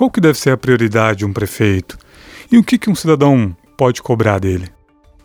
qual 0.00 0.10
que 0.10 0.18
deve 0.18 0.38
ser 0.38 0.48
a 0.48 0.56
prioridade 0.56 1.18
de 1.18 1.26
um 1.26 1.32
prefeito? 1.32 1.98
E 2.50 2.56
o 2.56 2.64
que, 2.64 2.78
que 2.78 2.88
um 2.88 2.94
cidadão 2.94 3.54
pode 3.76 4.02
cobrar 4.02 4.38
dele? 4.38 4.64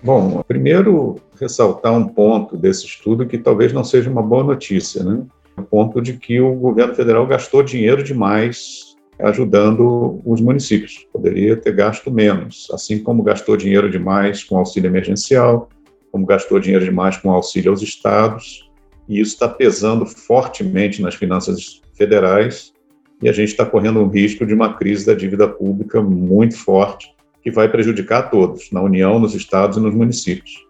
Bom, 0.03 0.43
primeiro 0.45 1.15
ressaltar 1.39 1.93
um 1.93 2.05
ponto 2.05 2.57
desse 2.57 2.85
estudo 2.85 3.25
que 3.25 3.37
talvez 3.37 3.71
não 3.71 3.85
seja 3.85 4.09
uma 4.09 4.21
boa 4.21 4.43
notícia, 4.43 5.01
né? 5.01 5.23
a 5.55 5.61
ponto 5.61 6.01
de 6.01 6.17
que 6.17 6.41
o 6.41 6.53
governo 6.55 6.93
federal 6.93 7.25
gastou 7.25 7.63
dinheiro 7.63 8.03
demais 8.03 8.97
ajudando 9.17 10.19
os 10.25 10.41
municípios. 10.41 11.07
Poderia 11.13 11.55
ter 11.55 11.73
gasto 11.73 12.11
menos, 12.11 12.67
assim 12.73 13.01
como 13.01 13.23
gastou 13.23 13.55
dinheiro 13.55 13.89
demais 13.89 14.43
com 14.43 14.57
auxílio 14.57 14.89
emergencial, 14.89 15.69
como 16.11 16.25
gastou 16.25 16.59
dinheiro 16.59 16.83
demais 16.83 17.15
com 17.15 17.31
auxílio 17.31 17.71
aos 17.71 17.81
estados, 17.81 18.69
e 19.07 19.21
isso 19.21 19.35
está 19.35 19.47
pesando 19.47 20.05
fortemente 20.05 21.01
nas 21.01 21.15
finanças 21.15 21.81
federais, 21.93 22.74
e 23.21 23.29
a 23.29 23.31
gente 23.31 23.49
está 23.49 23.65
correndo 23.65 23.99
um 23.99 24.07
risco 24.07 24.45
de 24.45 24.53
uma 24.53 24.73
crise 24.73 25.05
da 25.05 25.13
dívida 25.13 25.47
pública 25.47 26.01
muito 26.01 26.57
forte, 26.57 27.13
que 27.41 27.51
vai 27.51 27.69
prejudicar 27.69 28.19
a 28.19 28.23
todos, 28.23 28.71
na 28.71 28.81
União, 28.81 29.19
nos 29.19 29.35
estados 29.35 29.77
e 29.77 29.79
nos 29.79 29.93
municípios. 29.93 30.65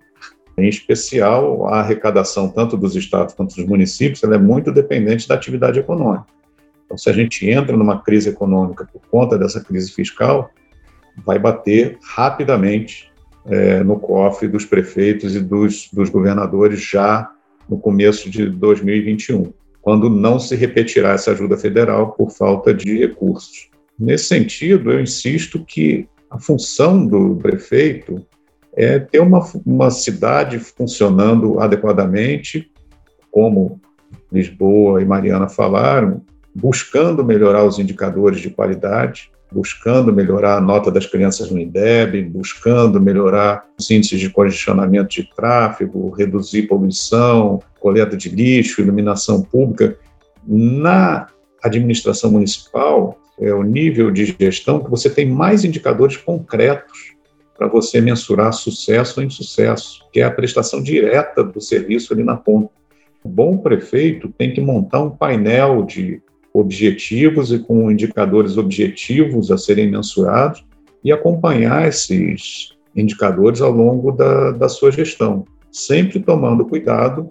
Em 0.58 0.70
especial, 0.70 1.68
a 1.68 1.80
arrecadação 1.80 2.50
tanto 2.50 2.78
dos 2.78 2.96
estados 2.96 3.34
quanto 3.34 3.56
dos 3.56 3.66
municípios 3.66 4.24
ela 4.24 4.36
é 4.36 4.40
muito 4.40 4.72
dependente 4.72 5.28
da 5.28 5.36
atividade 5.36 5.80
econômica. 5.80 6.28
Então, 6.86 6.98
se 6.98 7.10
a 7.10 7.14
gente 7.14 7.50
entra 7.50 7.76
numa 7.76 8.02
crise 8.02 8.30
econômica 8.30 8.88
por 8.92 9.02
conta 9.10 9.38
dessa 9.38 9.64
crise 9.64 9.92
fiscal, 9.92 10.50
vai 11.26 11.40
bater 11.40 11.98
rapidamente 12.02 13.12
é, 13.48 13.84
no 13.84 14.00
cofre 14.00 14.48
dos 14.48 14.66
prefeitos 14.66 15.36
e 15.36 15.40
dos, 15.40 15.90
dos 15.92 16.10
governadores 16.10 16.80
já 16.80 17.32
no 17.70 17.78
começo 17.78 18.30
de 18.30 18.48
2021, 18.48 19.52
quando 19.86 20.10
não 20.10 20.40
se 20.40 20.56
repetirá 20.56 21.12
essa 21.12 21.30
ajuda 21.30 21.56
federal 21.56 22.14
por 22.14 22.32
falta 22.32 22.74
de 22.74 22.98
recursos. 22.98 23.70
Nesse 24.00 24.26
sentido, 24.26 24.92
eu 24.92 25.00
insisto 25.00 25.64
que 25.64 26.10
a 26.28 26.40
função 26.40 27.06
do 27.06 27.36
prefeito 27.36 28.26
é 28.76 28.98
ter 28.98 29.20
uma, 29.20 29.48
uma 29.64 29.92
cidade 29.92 30.58
funcionando 30.58 31.60
adequadamente, 31.60 32.72
como 33.30 33.80
Lisboa 34.32 35.04
e 35.04 35.06
Mariana 35.06 35.48
falaram, 35.48 36.24
buscando 36.56 37.24
melhorar 37.24 37.64
os 37.64 37.78
indicadores 37.78 38.42
de 38.42 38.50
qualidade, 38.50 39.30
buscando 39.52 40.12
melhorar 40.14 40.58
a 40.58 40.62
nota 40.62 40.92
das 40.92 41.06
crianças 41.06 41.50
no 41.50 41.60
INDEB, 41.60 42.24
buscando 42.24 43.00
melhorar 43.00 43.66
os 43.80 43.90
índices 43.90 44.20
de 44.20 44.30
congestionamento 44.30 45.10
de 45.10 45.30
tráfego, 45.36 46.10
reduzir 46.10 46.64
poluição, 46.64 47.62
coleta 47.80 48.18
de 48.18 48.30
lixo, 48.30 48.82
iluminação 48.82 49.42
pública. 49.42 49.98
Na 50.46 51.28
administração 51.64 52.32
municipal, 52.32 53.18
é 53.40 53.54
o 53.54 53.64
nível 53.64 54.12
de 54.12 54.36
gestão 54.40 54.84
que 54.84 54.90
você 54.90 55.10
tem 55.10 55.26
mais 55.26 55.64
indicadores 55.64 56.18
concretos 56.18 57.16
para 57.58 57.68
você 57.68 58.02
mensurar 58.02 58.54
sucesso 58.54 59.20
ou 59.20 59.26
insucesso, 59.26 60.06
que 60.12 60.20
é 60.20 60.24
a 60.24 60.32
prestação 60.32 60.82
direta 60.82 61.44
do 61.44 61.62
serviço 61.62 62.14
ali 62.14 62.24
na 62.24 62.36
ponta. 62.36 62.70
O 63.24 63.30
bom 63.30 63.58
prefeito 63.58 64.30
tem 64.38 64.54
que 64.54 64.62
montar 64.62 65.02
um 65.02 65.10
painel 65.10 65.84
de 65.84 66.22
objetivos 66.60 67.52
e 67.52 67.60
com 67.60 67.92
indicadores 67.92 68.58
objetivos 68.58 69.52
a 69.52 69.58
serem 69.58 69.92
mensurados 69.92 70.66
e 71.04 71.12
acompanhar 71.12 71.88
esses 71.88 72.76
indicadores 72.96 73.62
ao 73.62 73.72
longo 73.72 74.12
da, 74.12 74.52
da 74.52 74.70
sua 74.70 74.92
gestão, 74.92 75.46
sempre 75.72 76.20
tomando 76.20 76.66
cuidado 76.66 77.28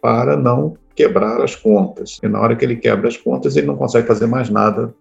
para 0.00 0.36
não 0.36 0.76
quebrar 0.94 1.42
as 1.42 1.54
contas. 1.54 2.18
E 2.22 2.28
na 2.28 2.40
hora 2.40 2.56
que 2.56 2.64
ele 2.64 2.76
quebra 2.76 3.08
as 3.08 3.16
contas, 3.16 3.56
ele 3.56 3.66
não 3.66 3.76
consegue 3.76 4.06
fazer 4.06 4.26
mais 4.26 4.48
nada 4.48 4.94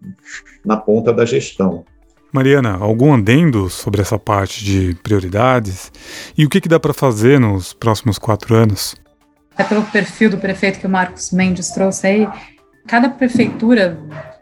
na 0.66 0.78
ponta 0.78 1.14
da 1.14 1.26
gestão. 1.26 1.86
Mariana, 2.32 2.78
algum 2.80 3.14
adendo 3.14 3.70
sobre 3.70 4.02
essa 4.02 4.20
parte 4.20 4.64
de 4.64 4.96
prioridades? 5.02 5.92
E 6.38 6.46
o 6.46 6.50
que, 6.50 6.60
que 6.60 6.68
dá 6.70 6.80
para 6.80 6.94
fazer 6.94 7.40
nos 7.40 7.74
próximos 7.74 8.20
quatro 8.20 8.54
anos? 8.54 8.96
É 9.58 9.64
pelo 9.64 9.84
perfil 9.84 10.30
do 10.30 10.38
prefeito 10.38 10.80
que 10.80 10.86
o 10.86 10.90
Marcos 10.90 11.32
Mendes 11.32 11.70
trouxe 11.72 12.06
aí, 12.06 12.28
cada 12.88 13.10
prefeitura 13.10 13.98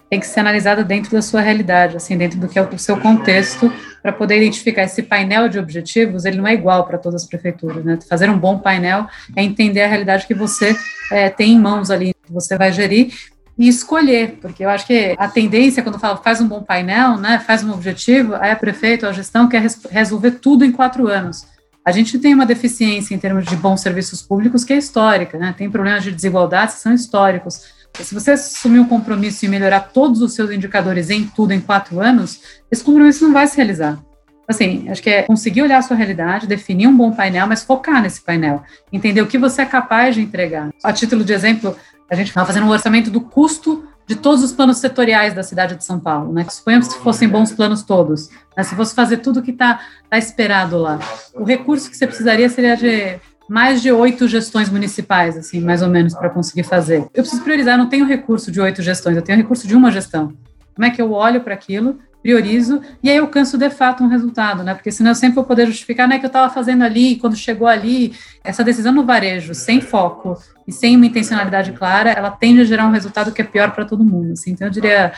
tem 0.10 0.20
que 0.20 0.28
ser 0.28 0.40
analisada 0.42 0.84
dentro 0.84 1.12
da 1.12 1.22
sua 1.22 1.42
realidade, 1.42 1.98
assim, 1.98 2.18
dentro 2.18 2.40
do 2.40 2.48
que 2.48 2.60
é 2.60 2.62
o 2.62 2.78
seu 2.78 2.98
contexto, 2.98 3.74
para 4.02 4.14
poder 4.14 4.38
identificar 4.38 4.84
esse 4.84 5.02
painel 5.02 5.50
de 5.50 5.58
objetivos, 5.58 6.26
ele 6.26 6.38
não 6.38 6.48
é 6.48 6.54
igual 6.54 6.86
para 6.86 6.98
todas 6.98 7.24
as 7.24 7.28
prefeituras, 7.28 7.84
né? 7.84 7.98
Fazer 8.08 8.30
um 8.30 8.38
bom 8.38 8.60
painel 8.60 9.08
é 9.36 9.44
entender 9.44 9.82
a 9.82 9.88
realidade 9.88 10.28
que 10.28 10.34
você 10.34 10.76
é, 11.12 11.30
tem 11.30 11.54
em 11.54 11.60
mãos 11.60 11.90
ali, 11.90 12.14
que 12.24 12.32
você 12.32 12.56
vai 12.56 12.72
gerir 12.72 13.14
e 13.58 13.68
escolher, 13.68 14.38
porque 14.42 14.64
eu 14.64 14.70
acho 14.70 14.86
que 14.86 15.16
a 15.18 15.28
tendência, 15.28 15.82
quando 15.82 15.98
fala 15.98 16.18
faz 16.18 16.40
um 16.40 16.48
bom 16.48 16.62
painel, 16.62 17.18
né, 17.18 17.40
faz 17.40 17.64
um 17.64 17.72
objetivo, 17.72 18.36
aí 18.36 18.52
a 18.52 18.56
prefeito, 18.56 19.08
a 19.08 19.14
gestão 19.14 19.48
quer 19.48 19.66
resolver 19.90 20.32
tudo 20.32 20.64
em 20.64 20.72
quatro 20.72 21.08
anos. 21.08 21.48
A 21.84 21.92
gente 21.92 22.20
tem 22.20 22.34
uma 22.34 22.46
deficiência 22.46 23.14
em 23.16 23.18
termos 23.18 23.46
de 23.46 23.56
bons 23.56 23.82
serviços 23.82 24.22
públicos 24.22 24.64
que 24.64 24.74
é 24.74 24.78
histórica, 24.78 25.38
né? 25.38 25.54
tem 25.58 25.70
problemas 25.70 26.04
de 26.04 26.12
desigualdade 26.12 26.74
que 26.74 26.80
são 26.80 26.94
históricos. 26.94 27.75
Se 28.04 28.14
você 28.14 28.32
assumir 28.32 28.80
um 28.80 28.88
compromisso 28.88 29.46
em 29.46 29.50
melhorar 29.50 29.80
todos 29.80 30.22
os 30.22 30.34
seus 30.34 30.52
indicadores 30.52 31.10
em 31.10 31.26
tudo 31.28 31.54
em 31.54 31.60
quatro 31.60 32.00
anos, 32.00 32.42
esse 32.72 32.84
compromisso 32.84 33.26
não 33.26 33.34
vai 33.34 33.48
se 33.48 33.56
realizar. 33.58 34.00
Assim, 34.48 34.88
acho 34.90 35.02
que 35.02 35.10
é 35.10 35.24
conseguir 35.24 35.64
olhar 35.64 35.80
a 35.80 35.82
sua 35.82 35.98
realidade, 35.98 36.46
definir 36.46 36.88
um 36.88 36.96
bom 36.96 37.12
painel, 37.12 37.48
mas 37.48 37.64
focar 37.64 38.02
nesse 38.02 38.22
painel, 38.22 38.62
entender 38.94 39.22
o 39.22 39.28
que 39.28 39.38
você 39.38 39.64
é 39.64 39.66
capaz 39.66 40.14
de 40.14 40.22
entregar. 40.22 40.70
A 40.84 40.94
título 40.94 41.24
de 41.24 41.34
exemplo, 41.34 41.76
a 42.10 42.16
gente 42.16 42.28
estava 42.28 42.46
fazendo 42.46 42.68
um 42.68 42.70
orçamento 42.70 43.10
do 43.10 43.22
custo 43.22 43.88
de 44.08 44.16
todos 44.16 44.44
os 44.44 44.52
planos 44.52 44.78
setoriais 44.78 45.34
da 45.34 45.42
cidade 45.42 45.76
de 45.76 45.84
São 45.84 46.00
Paulo, 46.00 46.32
né? 46.32 46.46
Suponhamos 46.48 46.94
que 46.94 47.00
fossem 47.02 47.28
bons 47.28 47.52
planos 47.52 47.82
todos, 47.82 48.30
né? 48.56 48.64
se 48.64 48.76
fosse 48.76 48.94
fazer 48.94 49.18
tudo 49.18 49.42
que 49.42 49.50
está 49.50 49.82
tá 50.08 50.18
esperado 50.18 50.78
lá. 50.78 51.00
O 51.34 51.44
recurso 51.44 51.90
que 51.90 51.98
você 51.98 52.06
precisaria 52.06 52.48
seria 52.48 52.78
de 52.78 53.20
mais 53.50 53.82
de 53.82 53.92
oito 53.92 54.28
gestões 54.28 54.70
municipais, 54.70 55.38
assim, 55.38 55.60
mais 55.60 55.82
ou 55.82 55.90
menos, 55.90 56.14
para 56.14 56.30
conseguir 56.30 56.64
fazer. 56.64 57.06
Eu 57.14 57.24
preciso 57.24 57.44
priorizar, 57.44 57.78
não 57.78 57.88
tenho 57.88 58.06
recurso 58.06 58.52
de 58.52 58.60
oito 58.60 58.82
gestões, 58.82 59.16
eu 59.16 59.22
tenho 59.22 59.38
recurso 59.38 59.68
de 59.68 59.76
uma 59.76 59.92
gestão. 59.92 60.34
Como 60.74 60.86
é 60.86 60.90
que 60.90 61.02
eu 61.02 61.12
olho 61.12 61.42
para 61.42 61.54
aquilo, 61.54 62.00
priorizo, 62.22 62.82
e 63.04 63.10
aí 63.10 63.18
eu 63.18 63.28
canso 63.28 63.56
de 63.56 63.70
fato 63.70 64.04
um 64.04 64.08
resultado, 64.08 64.64
né? 64.64 64.74
Porque 64.74 64.92
senão 64.92 65.12
eu 65.12 65.16
sempre 65.16 65.36
vou 65.36 65.44
poder 65.44 65.68
justificar, 65.68 66.08
né, 66.08 66.18
que 66.18 66.26
eu 66.26 66.28
estava 66.28 66.52
fazendo 66.52 66.84
ali, 66.84 67.18
quando 67.18 67.36
chegou 67.36 67.68
ali, 67.68 68.14
essa 68.44 68.64
decisão 68.64 68.92
no 68.92 69.06
varejo, 69.06 69.54
sem 69.54 69.80
foco 69.80 70.36
e 70.68 70.72
sem 70.72 70.96
uma 70.96 71.06
intencionalidade 71.06 71.72
clara, 71.74 72.10
ela 72.10 72.32
tende 72.32 72.62
a 72.62 72.66
gerar 72.66 72.88
um 72.88 72.92
resultado 72.92 73.32
que 73.32 73.44
é 73.44 73.46
pior 73.46 73.70
para 73.72 73.86
todo 73.86 74.04
mundo, 74.04 74.34
assim. 74.34 74.52
Então 74.52 74.66
eu 74.66 74.72
diria, 74.72 75.14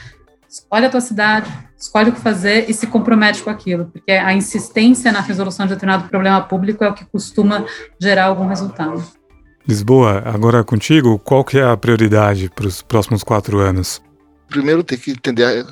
escolhe 0.49 0.85
a 0.85 0.89
tua 0.89 0.99
cidade, 0.99 1.49
escolhe 1.77 2.09
o 2.09 2.13
que 2.13 2.19
fazer 2.19 2.69
e 2.69 2.73
se 2.73 2.87
compromete 2.87 3.43
com 3.43 3.49
aquilo, 3.49 3.85
porque 3.85 4.11
a 4.11 4.33
insistência 4.33 5.11
na 5.11 5.21
resolução 5.21 5.65
de 5.65 5.73
determinado 5.73 6.09
problema 6.09 6.41
público 6.41 6.83
é 6.83 6.89
o 6.89 6.93
que 6.93 7.05
costuma 7.05 7.65
gerar 7.99 8.25
algum 8.25 8.47
resultado. 8.47 9.03
Lisboa, 9.67 10.23
agora 10.25 10.63
contigo, 10.63 11.19
qual 11.19 11.43
que 11.43 11.59
é 11.59 11.63
a 11.63 11.75
prioridade 11.75 12.49
para 12.49 12.67
os 12.67 12.81
próximos 12.81 13.21
quatro 13.21 13.59
anos? 13.59 14.01
Primeiro 14.47 14.81
tem 14.81 14.97
que 14.97 15.11
entender, 15.11 15.65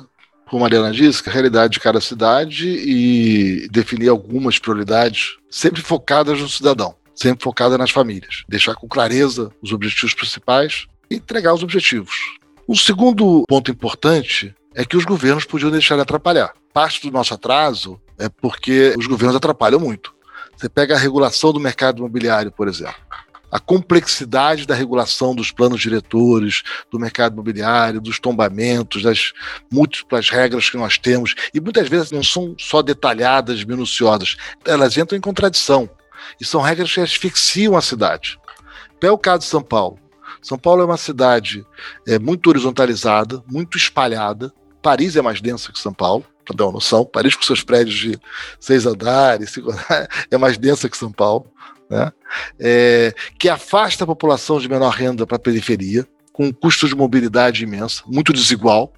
como 0.50 0.62
a 0.62 0.68
Mariana 0.68 0.92
disse, 0.92 1.26
a 1.26 1.32
realidade 1.32 1.72
de 1.72 1.80
cada 1.80 2.00
cidade 2.00 2.68
e 2.68 3.66
definir 3.70 4.10
algumas 4.10 4.58
prioridades, 4.58 5.38
sempre 5.50 5.80
focadas 5.80 6.38
no 6.40 6.48
cidadão, 6.48 6.94
sempre 7.14 7.42
focadas 7.42 7.78
nas 7.78 7.90
famílias. 7.90 8.44
Deixar 8.46 8.74
com 8.74 8.86
clareza 8.86 9.50
os 9.62 9.72
objetivos 9.72 10.12
principais 10.12 10.86
e 11.10 11.16
entregar 11.16 11.54
os 11.54 11.62
objetivos. 11.62 12.14
O 12.68 12.76
segundo 12.76 13.44
ponto 13.48 13.70
importante 13.70 14.54
é 14.76 14.84
que 14.84 14.96
os 14.96 15.06
governos 15.06 15.46
podiam 15.46 15.70
deixar 15.70 15.96
de 15.96 16.02
atrapalhar. 16.02 16.52
Parte 16.70 17.00
do 17.00 17.10
nosso 17.10 17.32
atraso 17.32 17.98
é 18.18 18.28
porque 18.28 18.94
os 18.98 19.06
governos 19.06 19.34
atrapalham 19.34 19.80
muito. 19.80 20.14
Você 20.54 20.68
pega 20.68 20.94
a 20.94 20.98
regulação 20.98 21.50
do 21.50 21.58
mercado 21.58 21.98
imobiliário, 21.98 22.52
por 22.52 22.68
exemplo. 22.68 22.94
A 23.50 23.58
complexidade 23.58 24.66
da 24.66 24.74
regulação 24.74 25.34
dos 25.34 25.50
planos 25.50 25.80
diretores, 25.80 26.62
do 26.90 26.98
mercado 27.00 27.32
imobiliário, 27.32 28.02
dos 28.02 28.18
tombamentos, 28.18 29.02
das 29.02 29.32
múltiplas 29.72 30.28
regras 30.28 30.68
que 30.68 30.76
nós 30.76 30.98
temos, 30.98 31.34
e 31.54 31.60
muitas 31.60 31.88
vezes 31.88 32.10
não 32.10 32.22
são 32.22 32.54
só 32.58 32.82
detalhadas, 32.82 33.64
minuciosas, 33.64 34.36
elas 34.62 34.94
entram 34.98 35.16
em 35.16 35.22
contradição. 35.22 35.88
E 36.38 36.44
são 36.44 36.60
regras 36.60 36.92
que 36.92 37.00
asfixiam 37.00 37.78
a 37.78 37.80
cidade. 37.80 38.38
Pega 39.00 39.14
o 39.14 39.18
caso 39.18 39.38
de 39.38 39.46
São 39.46 39.62
Paulo. 39.62 39.98
São 40.42 40.58
Paulo 40.58 40.82
é 40.82 40.84
uma 40.84 40.98
cidade 40.98 41.66
é, 42.06 42.18
muito 42.18 42.50
horizontalizada, 42.50 43.42
muito 43.48 43.78
espalhada, 43.78 44.52
Paris 44.82 45.16
é 45.16 45.22
mais 45.22 45.40
densa 45.40 45.72
que 45.72 45.78
São 45.78 45.92
Paulo, 45.92 46.24
para 46.44 46.56
dar 46.56 46.66
uma 46.66 46.74
noção. 46.74 47.04
Paris, 47.04 47.34
com 47.34 47.42
seus 47.42 47.62
prédios 47.62 47.96
de 47.96 48.18
seis 48.60 48.86
andares, 48.86 49.50
cinco 49.50 49.70
andares 49.72 50.08
é 50.30 50.36
mais 50.36 50.56
densa 50.56 50.88
que 50.88 50.96
São 50.96 51.10
Paulo, 51.10 51.50
né? 51.90 52.12
É, 52.58 53.14
que 53.38 53.48
afasta 53.48 54.04
a 54.04 54.06
população 54.06 54.60
de 54.60 54.68
menor 54.68 54.90
renda 54.90 55.26
para 55.26 55.36
a 55.36 55.40
periferia, 55.40 56.06
com 56.32 56.46
um 56.46 56.52
custo 56.52 56.88
de 56.88 56.94
mobilidade 56.94 57.64
imensa, 57.64 58.02
muito 58.06 58.32
desigual. 58.32 58.92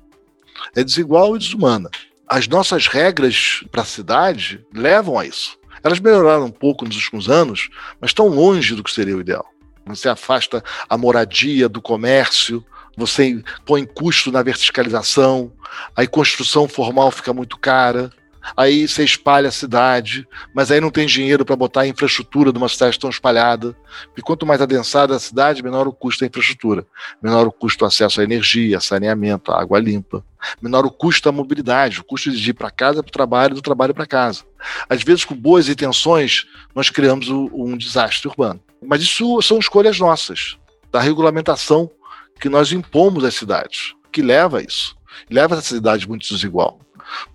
É 0.75 0.83
desigual 0.83 1.37
e 1.37 1.39
desumana. 1.39 1.89
As 2.27 2.49
nossas 2.49 2.87
regras 2.87 3.65
para 3.71 3.83
a 3.83 3.87
cidade 3.87 4.65
levam 4.75 5.19
a 5.19 5.25
isso. 5.25 5.57
Elas 5.83 6.01
melhoraram 6.01 6.47
um 6.47 6.51
pouco 6.51 6.85
nos 6.85 6.97
últimos 6.97 7.29
anos, 7.29 7.69
mas 8.01 8.11
estão 8.11 8.27
longe 8.27 8.75
do 8.75 8.83
que 8.83 8.91
seria 8.91 9.17
o 9.17 9.21
ideal. 9.21 9.47
Você 9.87 10.09
afasta 10.09 10.63
a 10.89 10.99
moradia 10.99 11.69
do 11.69 11.81
comércio, 11.81 12.65
você 12.99 13.43
põe 13.65 13.87
custo 13.87 14.33
na 14.33 14.43
verticalização, 14.43 15.53
aí 15.97 16.07
construção 16.07 16.67
formal 16.67 17.11
fica 17.11 17.33
muito 17.33 17.57
cara, 17.59 18.11
aí 18.57 18.89
você 18.89 19.05
espalha 19.05 19.49
a 19.49 19.53
cidade, 19.53 20.27
mas 20.55 20.71
aí 20.71 20.81
não 20.81 20.91
tem 20.91 21.07
dinheiro 21.07 21.45
para 21.45 21.57
botar 21.57 21.83
a 21.83 21.87
infraestrutura 21.87 22.53
de 22.53 22.59
uma 22.59 22.69
cidade 22.69 22.99
tão 22.99 23.11
espalhada. 23.11 23.77
E 24.17 24.23
quanto 24.23 24.47
mais 24.47 24.61
adensada 24.61 25.15
a 25.15 25.19
cidade, 25.19 25.63
menor 25.63 25.87
o 25.87 25.93
custo 25.93 26.21
da 26.21 26.27
infraestrutura, 26.27 26.87
menor 27.23 27.47
o 27.47 27.53
custo 27.53 27.81
do 27.81 27.87
acesso 27.87 28.21
à 28.21 28.25
energia, 28.25 28.81
saneamento, 28.81 29.53
à 29.53 29.61
água 29.61 29.79
limpa, 29.79 30.25
menor 30.61 30.85
o 30.85 30.91
custo 30.91 31.29
da 31.29 31.33
mobilidade, 31.33 32.01
o 32.01 32.05
custo 32.05 32.31
de 32.31 32.51
ir 32.51 32.55
para 32.55 32.71
casa 32.71 33.03
para 33.03 33.11
o 33.11 33.13
trabalho, 33.13 33.55
do 33.55 33.63
trabalho 33.63 33.95
para 33.95 34.07
casa. 34.07 34.45
Às 34.89 35.03
vezes, 35.03 35.25
com 35.25 35.35
boas 35.35 35.69
intenções, 35.69 36.47
nós 36.75 36.91
criamos 36.91 37.29
um 37.29 37.77
desastre 37.77 38.29
urbano. 38.29 38.61
Mas 38.83 39.03
isso 39.03 39.41
são 39.43 39.59
escolhas 39.59 39.99
nossas, 39.99 40.57
da 40.91 41.01
regulamentação 41.01 41.91
que 42.39 42.49
nós 42.49 42.73
impomos 42.73 43.25
às 43.25 43.35
cidades, 43.35 43.95
que 44.13 44.23
leva 44.23 44.59
a 44.59 44.63
isso. 44.63 44.97
Leva 45.31 45.57
a 45.57 45.63
cidade 45.63 46.09
muito 46.09 46.29
desigual. 46.29 46.79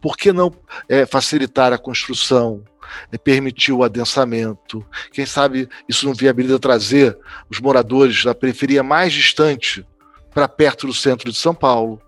Por 0.01 0.15
que 0.15 0.31
não 0.31 0.51
é, 0.87 1.05
facilitar 1.05 1.73
a 1.73 1.77
construção, 1.77 2.63
é, 3.11 3.17
permitir 3.17 3.71
o 3.71 3.83
adensamento? 3.83 4.85
Quem 5.11 5.25
sabe 5.25 5.67
isso 5.87 6.05
não 6.05 6.13
viabiliza 6.13 6.59
trazer 6.59 7.17
os 7.49 7.59
moradores 7.59 8.23
da 8.23 8.35
periferia 8.35 8.83
mais 8.83 9.13
distante 9.13 9.85
para 10.33 10.47
perto 10.47 10.87
do 10.87 10.93
centro 10.93 11.31
de 11.31 11.37
São 11.37 11.53
Paulo? 11.53 12.01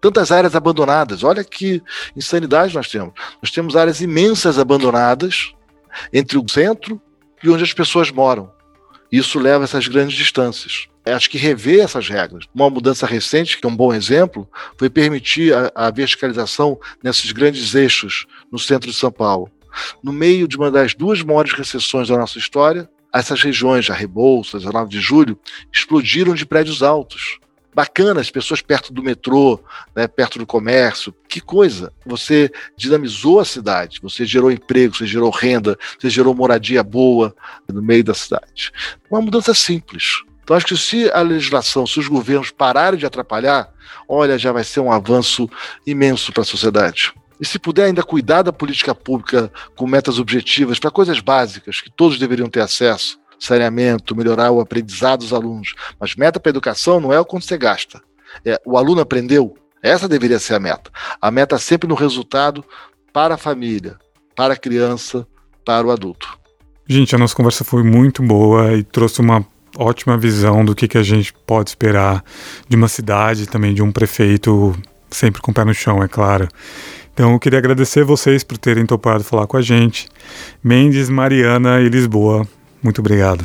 Tantas 0.00 0.30
áreas 0.30 0.54
abandonadas, 0.54 1.24
olha 1.24 1.42
que 1.42 1.82
insanidade 2.14 2.74
nós 2.74 2.88
temos. 2.88 3.14
Nós 3.40 3.50
temos 3.50 3.74
áreas 3.74 4.00
imensas 4.02 4.58
abandonadas 4.58 5.54
entre 6.12 6.36
o 6.36 6.44
centro 6.48 7.00
e 7.42 7.48
onde 7.48 7.62
as 7.62 7.72
pessoas 7.72 8.10
moram. 8.10 8.52
Isso 9.10 9.38
leva 9.38 9.64
a 9.64 9.66
essas 9.66 9.86
grandes 9.86 10.16
distâncias. 10.16 10.88
Acho 11.04 11.28
que 11.28 11.38
rever 11.38 11.84
essas 11.84 12.08
regras. 12.08 12.46
Uma 12.54 12.70
mudança 12.70 13.06
recente, 13.06 13.58
que 13.58 13.66
é 13.66 13.68
um 13.68 13.76
bom 13.76 13.92
exemplo, 13.92 14.48
foi 14.78 14.88
permitir 14.88 15.54
a, 15.54 15.70
a 15.74 15.90
verticalização 15.90 16.78
nesses 17.02 17.30
grandes 17.32 17.74
eixos 17.74 18.26
no 18.50 18.58
centro 18.58 18.90
de 18.90 18.96
São 18.96 19.12
Paulo. 19.12 19.50
No 20.02 20.12
meio 20.12 20.48
de 20.48 20.56
uma 20.56 20.70
das 20.70 20.94
duas 20.94 21.22
maiores 21.22 21.52
recessões 21.52 22.08
da 22.08 22.16
nossa 22.16 22.38
história, 22.38 22.88
essas 23.12 23.42
regiões, 23.42 23.90
a 23.90 23.94
Rebouças, 23.94 24.66
a 24.66 24.72
9 24.72 24.88
de 24.88 25.00
julho, 25.00 25.38
explodiram 25.72 26.34
de 26.34 26.46
prédios 26.46 26.82
altos 26.82 27.38
bacana, 27.74 28.20
as 28.20 28.30
pessoas 28.30 28.62
perto 28.62 28.92
do 28.92 29.02
metrô, 29.02 29.60
né, 29.94 30.06
perto 30.06 30.38
do 30.38 30.46
comércio. 30.46 31.12
Que 31.28 31.40
coisa! 31.40 31.92
Você 32.06 32.50
dinamizou 32.76 33.40
a 33.40 33.44
cidade, 33.44 33.98
você 34.00 34.24
gerou 34.24 34.50
emprego, 34.50 34.94
você 34.94 35.06
gerou 35.06 35.30
renda, 35.30 35.76
você 35.98 36.08
gerou 36.08 36.34
moradia 36.34 36.82
boa 36.82 37.34
no 37.68 37.82
meio 37.82 38.04
da 38.04 38.14
cidade. 38.14 38.72
Uma 39.10 39.20
mudança 39.20 39.52
simples. 39.52 40.22
Então, 40.44 40.56
acho 40.56 40.66
que 40.66 40.76
se 40.76 41.10
a 41.10 41.22
legislação, 41.22 41.86
se 41.86 41.98
os 41.98 42.06
governos 42.06 42.50
pararem 42.50 42.98
de 42.98 43.06
atrapalhar, 43.06 43.72
olha, 44.06 44.38
já 44.38 44.52
vai 44.52 44.62
ser 44.62 44.80
um 44.80 44.92
avanço 44.92 45.48
imenso 45.86 46.32
para 46.32 46.42
a 46.42 46.46
sociedade. 46.46 47.12
E 47.40 47.46
se 47.46 47.58
puder 47.58 47.86
ainda 47.86 48.02
cuidar 48.02 48.42
da 48.42 48.52
política 48.52 48.94
pública 48.94 49.50
com 49.74 49.86
metas 49.86 50.18
objetivas 50.18 50.78
para 50.78 50.90
coisas 50.90 51.18
básicas 51.20 51.80
que 51.80 51.90
todos 51.90 52.18
deveriam 52.18 52.48
ter 52.48 52.60
acesso, 52.60 53.18
saneamento, 53.38 54.14
melhorar 54.14 54.50
o 54.50 54.60
aprendizado 54.60 55.20
dos 55.20 55.32
alunos. 55.32 55.74
Mas 55.98 56.14
meta 56.14 56.38
para 56.38 56.50
a 56.50 56.52
educação 56.52 57.00
não 57.00 57.12
é 57.12 57.18
o 57.18 57.24
quanto 57.24 57.46
você 57.46 57.58
gasta. 57.58 58.00
É, 58.44 58.60
o 58.64 58.76
aluno 58.76 59.00
aprendeu. 59.00 59.56
Essa 59.82 60.08
deveria 60.08 60.38
ser 60.38 60.54
a 60.54 60.60
meta. 60.60 60.90
A 61.20 61.30
meta 61.30 61.58
sempre 61.58 61.88
no 61.88 61.94
resultado 61.94 62.64
para 63.12 63.34
a 63.34 63.38
família, 63.38 63.98
para 64.34 64.54
a 64.54 64.56
criança, 64.56 65.26
para 65.64 65.86
o 65.86 65.90
adulto. 65.90 66.38
Gente, 66.86 67.14
a 67.14 67.18
nossa 67.18 67.34
conversa 67.34 67.64
foi 67.64 67.82
muito 67.82 68.22
boa 68.22 68.74
e 68.74 68.82
trouxe 68.82 69.20
uma 69.20 69.46
ótima 69.76 70.16
visão 70.16 70.64
do 70.64 70.74
que, 70.74 70.88
que 70.88 70.98
a 70.98 71.02
gente 71.02 71.32
pode 71.46 71.70
esperar 71.70 72.22
de 72.68 72.76
uma 72.76 72.88
cidade, 72.88 73.46
também 73.46 73.74
de 73.74 73.82
um 73.82 73.92
prefeito, 73.92 74.74
sempre 75.10 75.40
com 75.40 75.50
o 75.50 75.54
pé 75.54 75.64
no 75.64 75.74
chão, 75.74 76.02
é 76.02 76.08
claro. 76.08 76.48
Então, 77.12 77.32
eu 77.32 77.38
queria 77.38 77.58
agradecer 77.58 78.02
vocês 78.04 78.42
por 78.42 78.58
terem 78.58 78.84
topado 78.84 79.22
falar 79.22 79.46
com 79.46 79.56
a 79.56 79.62
gente. 79.62 80.08
Mendes, 80.62 81.08
Mariana 81.08 81.80
e 81.80 81.88
Lisboa, 81.88 82.46
muito 82.82 83.00
obrigado. 83.00 83.44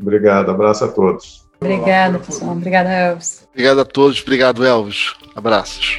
Obrigado, 0.00 0.50
abraço 0.50 0.84
a 0.84 0.88
todos. 0.88 1.44
Obrigada, 1.60 2.18
pessoal. 2.18 2.52
Obrigada, 2.52 2.88
Elvis. 2.88 3.46
Obrigado 3.50 3.80
a 3.80 3.84
todos, 3.84 4.22
obrigado, 4.22 4.64
Elvis. 4.64 5.14
Abraços. 5.34 5.98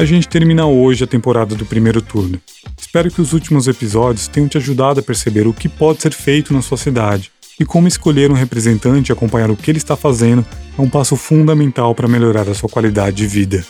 A 0.00 0.04
gente 0.06 0.26
termina 0.26 0.64
hoje 0.64 1.04
a 1.04 1.06
temporada 1.06 1.54
do 1.54 1.66
primeiro 1.66 2.00
turno. 2.00 2.40
Espero 2.80 3.10
que 3.10 3.20
os 3.20 3.34
últimos 3.34 3.68
episódios 3.68 4.28
tenham 4.28 4.48
te 4.48 4.56
ajudado 4.56 4.98
a 4.98 5.02
perceber 5.02 5.46
o 5.46 5.52
que 5.52 5.68
pode 5.68 6.00
ser 6.00 6.14
feito 6.14 6.54
na 6.54 6.62
sua 6.62 6.78
cidade 6.78 7.30
e 7.60 7.66
como 7.66 7.86
escolher 7.86 8.30
um 8.30 8.34
representante 8.34 9.10
e 9.10 9.12
acompanhar 9.12 9.50
o 9.50 9.56
que 9.58 9.70
ele 9.70 9.76
está 9.76 9.96
fazendo 9.96 10.42
é 10.78 10.80
um 10.80 10.88
passo 10.88 11.16
fundamental 11.16 11.94
para 11.94 12.08
melhorar 12.08 12.48
a 12.48 12.54
sua 12.54 12.70
qualidade 12.70 13.18
de 13.18 13.26
vida. 13.26 13.62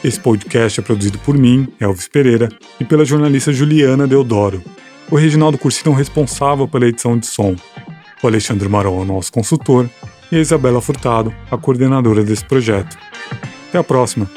Esse 0.04 0.20
podcast 0.20 0.80
é 0.80 0.84
produzido 0.84 1.18
por 1.20 1.38
mim, 1.38 1.68
Elvis 1.80 2.08
Pereira, 2.08 2.50
e 2.80 2.86
pela 2.86 3.06
jornalista 3.06 3.54
Juliana 3.54 4.08
Deodoro. 4.08 4.64
O 5.10 5.16
Reginaldo 5.16 5.58
Cursino 5.58 5.92
é 5.92 5.96
o 5.96 5.98
responsável 5.98 6.68
pela 6.68 6.88
edição 6.88 7.18
de 7.18 7.26
som. 7.26 7.56
O 8.22 8.28
Alexandre 8.28 8.68
Marol 8.68 9.00
é 9.00 9.02
o 9.02 9.06
nosso 9.06 9.32
consultor 9.32 9.90
e 10.32 10.36
a 10.36 10.40
Isabela 10.40 10.82
Furtado, 10.82 11.34
a 11.50 11.58
coordenadora 11.58 12.24
desse 12.24 12.46
projeto. 12.46 12.98
Até 13.70 13.78
a 13.78 13.84
próxima! 13.84 14.30